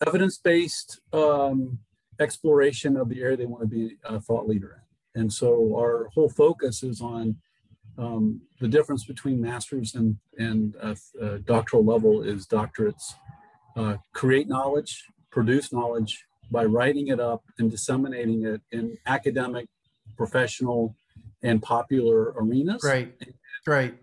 [0.02, 0.08] right.
[0.08, 1.80] evidence-based um,
[2.20, 4.84] exploration of the area they want to be a thought leader
[5.16, 5.22] in.
[5.22, 7.38] And so our whole focus is on
[7.98, 13.14] um, the difference between masters and and uh, uh, doctoral level is doctorates
[13.76, 19.68] uh, create knowledge, produce knowledge by writing it up and disseminating it in academic,
[20.18, 20.96] professional,
[21.44, 22.84] and popular arenas.
[22.84, 23.14] Right,
[23.66, 23.96] right.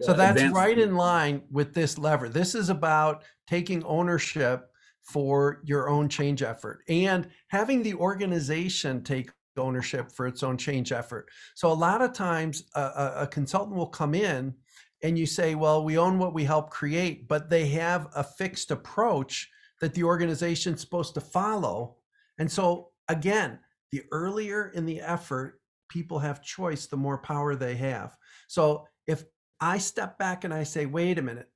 [0.00, 2.28] So that's right in line with this lever.
[2.28, 4.70] This is about taking ownership
[5.02, 10.92] for your own change effort and having the organization take ownership for its own change
[10.92, 11.28] effort.
[11.54, 14.54] So a lot of times a, a, consultant will come in
[15.02, 18.70] and you say, well, we own what we help create, but they have a fixed
[18.70, 19.50] approach
[19.80, 21.96] that the organization's supposed to follow.
[22.38, 23.58] And so, again,
[23.90, 28.16] the earlier in the effort people have choice, the more power they have.
[28.48, 29.24] So if
[29.60, 31.48] I step back and I say, wait a minute,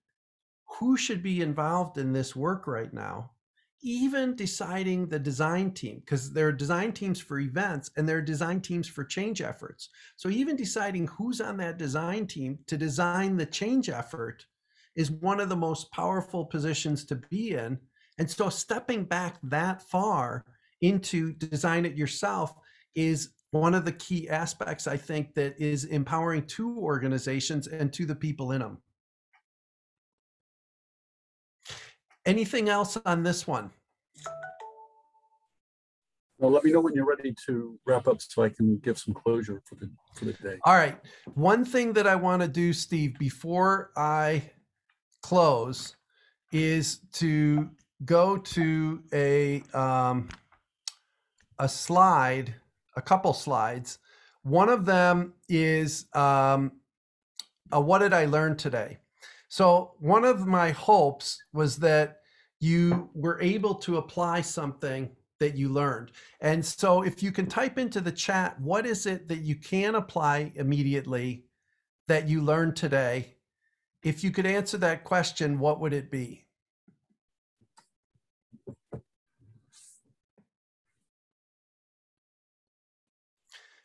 [0.78, 3.30] who should be involved in this work right now?
[3.88, 8.20] Even deciding the design team, because there are design teams for events and there are
[8.20, 9.90] design teams for change efforts.
[10.16, 14.44] So even deciding who's on that design team to design the change effort
[14.96, 17.78] is one of the most powerful positions to be in.
[18.18, 20.44] And so stepping back that far
[20.80, 22.54] into design it yourself
[22.96, 28.04] is one of the key aspects I think that is empowering to organizations and to
[28.04, 28.78] the people in them.
[32.24, 33.70] Anything else on this one?
[36.38, 39.14] Well, let me know when you're ready to wrap up so I can give some
[39.14, 40.58] closure for the for the day.
[40.64, 40.98] All right.
[41.34, 44.50] One thing that I want to do, Steve, before I
[45.22, 45.96] close
[46.52, 47.70] is to
[48.04, 50.28] go to a um,
[51.58, 52.54] a slide,
[52.96, 53.98] a couple slides.
[54.42, 56.72] One of them is um,
[57.72, 58.98] a, what did I learn today?
[59.48, 62.18] So one of my hopes was that
[62.60, 65.10] you were able to apply something
[65.40, 66.12] that you learned.
[66.40, 69.94] And so if you can type into the chat, what is it that you can
[69.94, 71.44] apply immediately
[72.08, 73.34] that you learned today?
[74.02, 76.46] If you could answer that question, what would it be?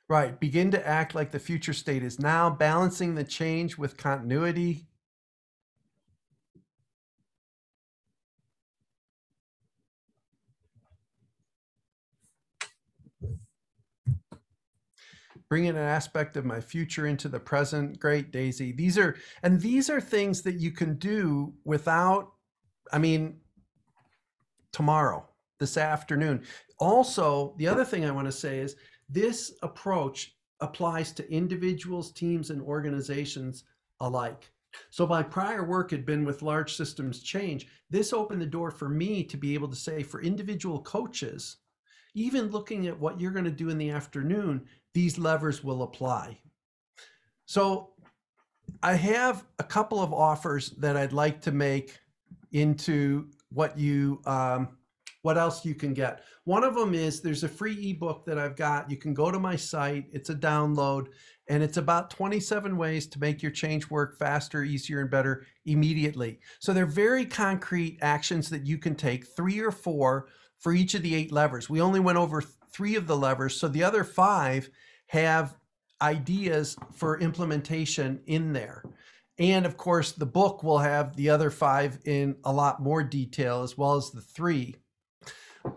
[0.07, 0.37] Right.
[0.37, 4.87] Begin to act like the future state is now, balancing the change with continuity.
[15.51, 17.99] Bringing an aspect of my future into the present.
[17.99, 18.71] Great, Daisy.
[18.71, 22.31] These are, and these are things that you can do without,
[22.93, 23.41] I mean,
[24.71, 25.27] tomorrow,
[25.59, 26.43] this afternoon.
[26.79, 28.77] Also, the other thing I want to say is
[29.09, 33.65] this approach applies to individuals, teams, and organizations
[33.99, 34.49] alike.
[34.89, 37.67] So my prior work had been with large systems change.
[37.89, 41.57] This opened the door for me to be able to say for individual coaches,
[42.13, 46.37] even looking at what you're going to do in the afternoon, these levers will apply.
[47.45, 47.91] So
[48.83, 51.99] I have a couple of offers that I'd like to make
[52.51, 54.77] into what you um,
[55.21, 56.23] what else you can get.
[56.45, 58.89] One of them is there's a free ebook that I've got.
[58.89, 60.07] You can go to my site.
[60.11, 61.07] It's a download
[61.47, 66.39] and it's about 27 ways to make your change work faster, easier, and better immediately.
[66.59, 70.27] So they're very concrete actions that you can take, three or four
[70.59, 71.69] for each of the eight levers.
[71.69, 72.41] We only went over
[72.73, 73.59] three of the levers.
[73.59, 74.69] So the other five
[75.07, 75.57] have
[76.01, 78.83] ideas for implementation in there.
[79.37, 83.63] And of course, the book will have the other five in a lot more detail
[83.63, 84.75] as well as the three.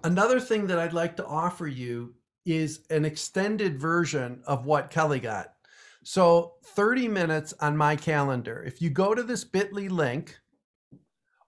[0.03, 2.15] Another thing that I'd like to offer you
[2.47, 5.55] is an extended version of what Kelly got.
[6.03, 8.63] So 30 minutes on my calendar.
[8.63, 10.39] If you go to this bit.ly link,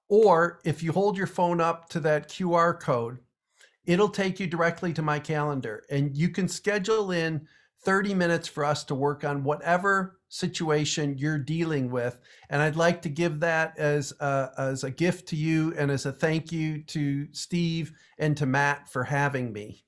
[0.09, 3.19] or if you hold your phone up to that QR code,
[3.87, 7.47] it'll take you directly to my calendar and you can schedule in
[7.85, 12.19] 30 minutes for us to work on whatever situation you're dealing with.
[12.51, 16.05] And I'd like to give that as a, as a gift to you and as
[16.05, 19.85] a thank you to Steve and to Matt for having me.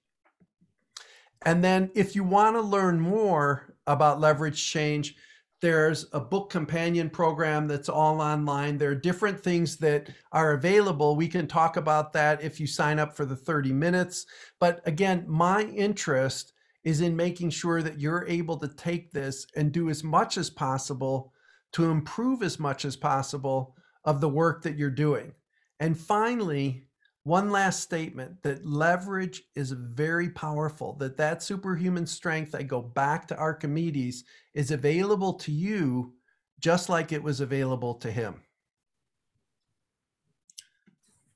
[1.42, 5.16] And then if you want to learn more about leverage change,
[5.60, 8.78] there's a book companion program that's all online.
[8.78, 11.16] There are different things that are available.
[11.16, 14.26] We can talk about that if you sign up for the 30 minutes.
[14.60, 16.52] But again, my interest
[16.84, 20.48] is in making sure that you're able to take this and do as much as
[20.48, 21.32] possible
[21.72, 23.74] to improve as much as possible
[24.04, 25.32] of the work that you're doing.
[25.80, 26.87] And finally,
[27.24, 33.28] one last statement that leverage is very powerful, that that superhuman strength, I go back
[33.28, 34.24] to Archimedes,
[34.54, 36.14] is available to you
[36.60, 38.42] just like it was available to him.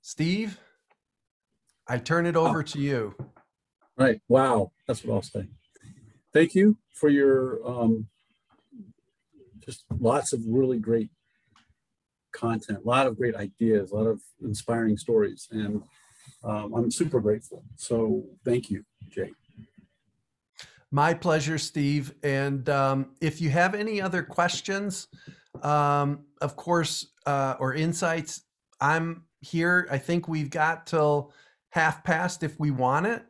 [0.00, 0.58] Steve,
[1.86, 2.62] I turn it over oh.
[2.62, 3.14] to you.
[3.96, 4.20] Right.
[4.28, 4.72] Wow.
[4.86, 5.46] That's what I'll say.
[6.32, 8.06] Thank you for your um,
[9.60, 11.10] just lots of really great
[12.32, 15.82] content, a lot of great ideas, a lot of inspiring stories, and
[16.44, 17.62] um, I'm super grateful.
[17.76, 19.30] So thank you, Jay.
[20.90, 22.14] My pleasure, Steve.
[22.22, 25.08] And um, if you have any other questions,
[25.62, 28.42] um, of course, uh, or insights,
[28.80, 29.88] I'm here.
[29.90, 31.32] I think we've got till
[31.70, 33.24] half past if we want it.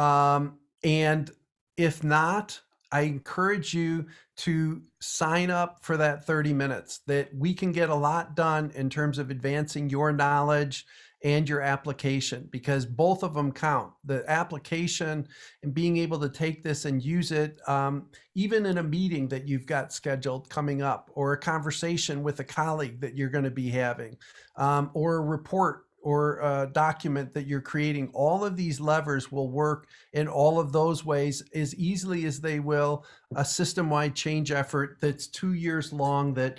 [0.00, 1.30] Um, and
[1.76, 2.60] if not,
[2.92, 4.06] I encourage you
[4.38, 8.90] to sign up for that 30 minutes that we can get a lot done in
[8.90, 10.86] terms of advancing your knowledge
[11.22, 13.92] and your application because both of them count.
[14.04, 15.28] The application
[15.62, 19.46] and being able to take this and use it, um, even in a meeting that
[19.46, 23.50] you've got scheduled coming up, or a conversation with a colleague that you're going to
[23.50, 24.16] be having,
[24.56, 29.50] um, or a report or a document that you're creating, all of these levers will
[29.50, 33.04] work in all of those ways as easily as they will
[33.36, 36.58] a system wide change effort that's two years long that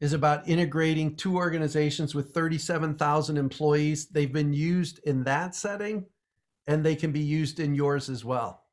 [0.00, 4.06] is about integrating two organizations with 37,000 employees.
[4.06, 6.06] They've been used in that setting
[6.66, 8.64] and they can be used in yours as well.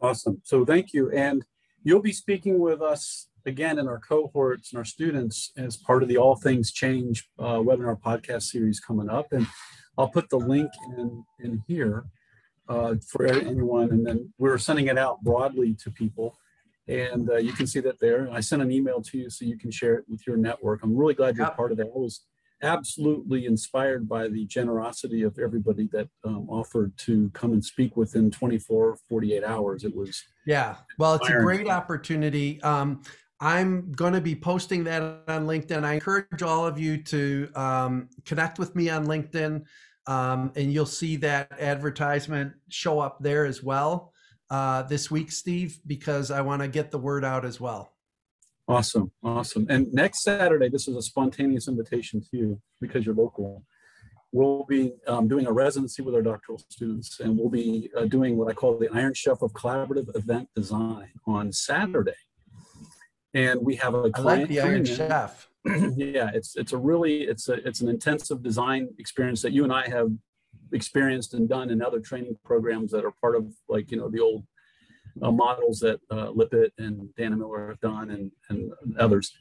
[0.00, 0.40] Awesome.
[0.44, 1.10] So thank you.
[1.10, 1.44] And
[1.82, 6.08] you'll be speaking with us again in our cohorts and our students as part of
[6.08, 9.32] the All Things Change uh, webinar podcast series coming up.
[9.32, 9.46] And
[9.96, 12.04] I'll put the link in, in here
[12.68, 13.90] uh, for anyone.
[13.90, 16.36] And then we're sending it out broadly to people.
[16.88, 18.28] And uh, you can see that there.
[18.30, 20.82] I sent an email to you so you can share it with your network.
[20.82, 21.86] I'm really glad you're part of that.
[21.86, 22.22] I was
[22.62, 28.30] absolutely inspired by the generosity of everybody that um, offered to come and speak within
[28.30, 29.84] 24, 48 hours.
[29.84, 30.22] It was.
[30.46, 30.76] Yeah.
[30.98, 32.62] Well, it's a great opportunity.
[32.62, 33.02] Um,
[33.40, 35.84] I'm going to be posting that on LinkedIn.
[35.84, 39.62] I encourage all of you to um, connect with me on LinkedIn,
[40.06, 44.12] um, and you'll see that advertisement show up there as well
[44.48, 47.92] uh, this week, Steve, because I want to get the word out as well.
[48.68, 49.66] Awesome, awesome.
[49.68, 53.62] And next Saturday, this is a spontaneous invitation to you because you're local.
[54.32, 58.36] We'll be um, doing a residency with our doctoral students, and we'll be uh, doing
[58.36, 62.14] what I call the Iron Chef of Collaborative Event Design on Saturday
[63.36, 65.48] and we have a I like the Iron Chef.
[65.66, 69.72] yeah, it's it's a really it's a it's an intensive design experience that you and
[69.72, 70.10] I have
[70.72, 74.20] experienced and done in other training programs that are part of like you know the
[74.20, 74.44] old
[75.22, 79.32] uh, models that uh, Lippitt and Dannemiller have done and and others.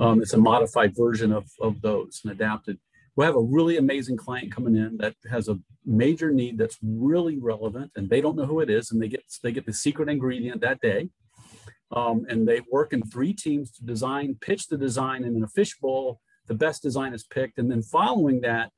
[0.00, 2.78] Um, it's a modified version of of those and adapted.
[3.16, 7.38] We have a really amazing client coming in that has a major need that's really
[7.38, 10.08] relevant, and they don't know who it is, and they get they get the secret
[10.08, 11.10] ingredient that day
[11.94, 15.48] um, and they work in three teams to design, pitch the design, and in a
[15.48, 17.58] fishbowl, the best design is picked.
[17.58, 18.70] And then following that,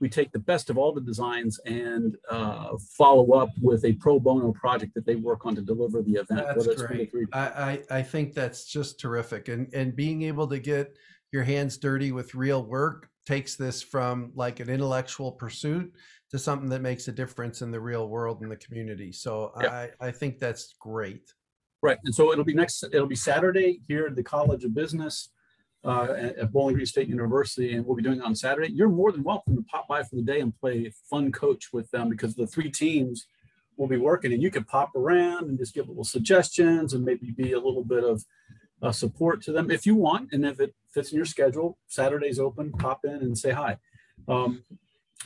[0.00, 4.18] we take the best of all the designs and uh, follow up with a pro
[4.18, 6.44] bono project that they work on to deliver the event.
[6.46, 7.10] That's great.
[7.32, 9.48] I, I, I think that's just terrific.
[9.48, 10.96] And, and being able to get
[11.32, 15.92] your hands dirty with real work takes this from like an intellectual pursuit
[16.30, 19.12] to something that makes a difference in the real world and the community.
[19.12, 21.32] So I, I think that's great.
[21.84, 25.28] Right, and so it'll be next, it'll be Saturday here at the College of Business
[25.84, 28.72] uh, at, Bowling Green State University, and we'll be doing it on Saturday.
[28.72, 31.90] You're more than welcome to pop by for the day and play fun coach with
[31.90, 33.26] them because the three teams
[33.76, 37.32] will be working, and you can pop around and just give little suggestions and maybe
[37.32, 38.24] be a little bit of
[38.80, 41.76] uh, support to them if you want, and if it fits in your schedule.
[41.88, 43.76] Saturday's open, pop in and say hi.
[44.26, 44.64] Um,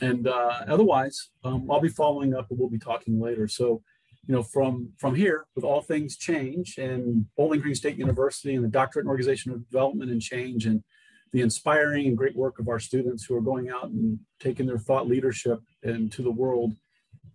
[0.01, 3.47] and uh, otherwise, um, I'll be following up, and we'll be talking later.
[3.47, 3.81] So
[4.29, 8.63] you know, from from here, with all things change and Bowling Green State University and
[8.63, 10.83] the Doctorate in Organizational Development and Change and
[11.33, 14.77] the inspiring and great work of our students who are going out and taking their
[14.77, 16.75] thought leadership into the world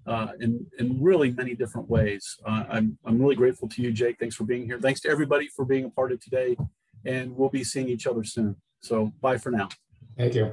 [0.06, 2.36] uh, in, in really many different ways.
[2.46, 4.18] Uh, I'm, I'm really grateful to you, Jake.
[4.20, 4.78] Thanks for being here.
[4.80, 6.56] Thanks to everybody for being a part of today.
[7.04, 8.56] And we'll be seeing each other soon.
[8.82, 9.68] So bye for now.
[10.16, 10.42] Thank you.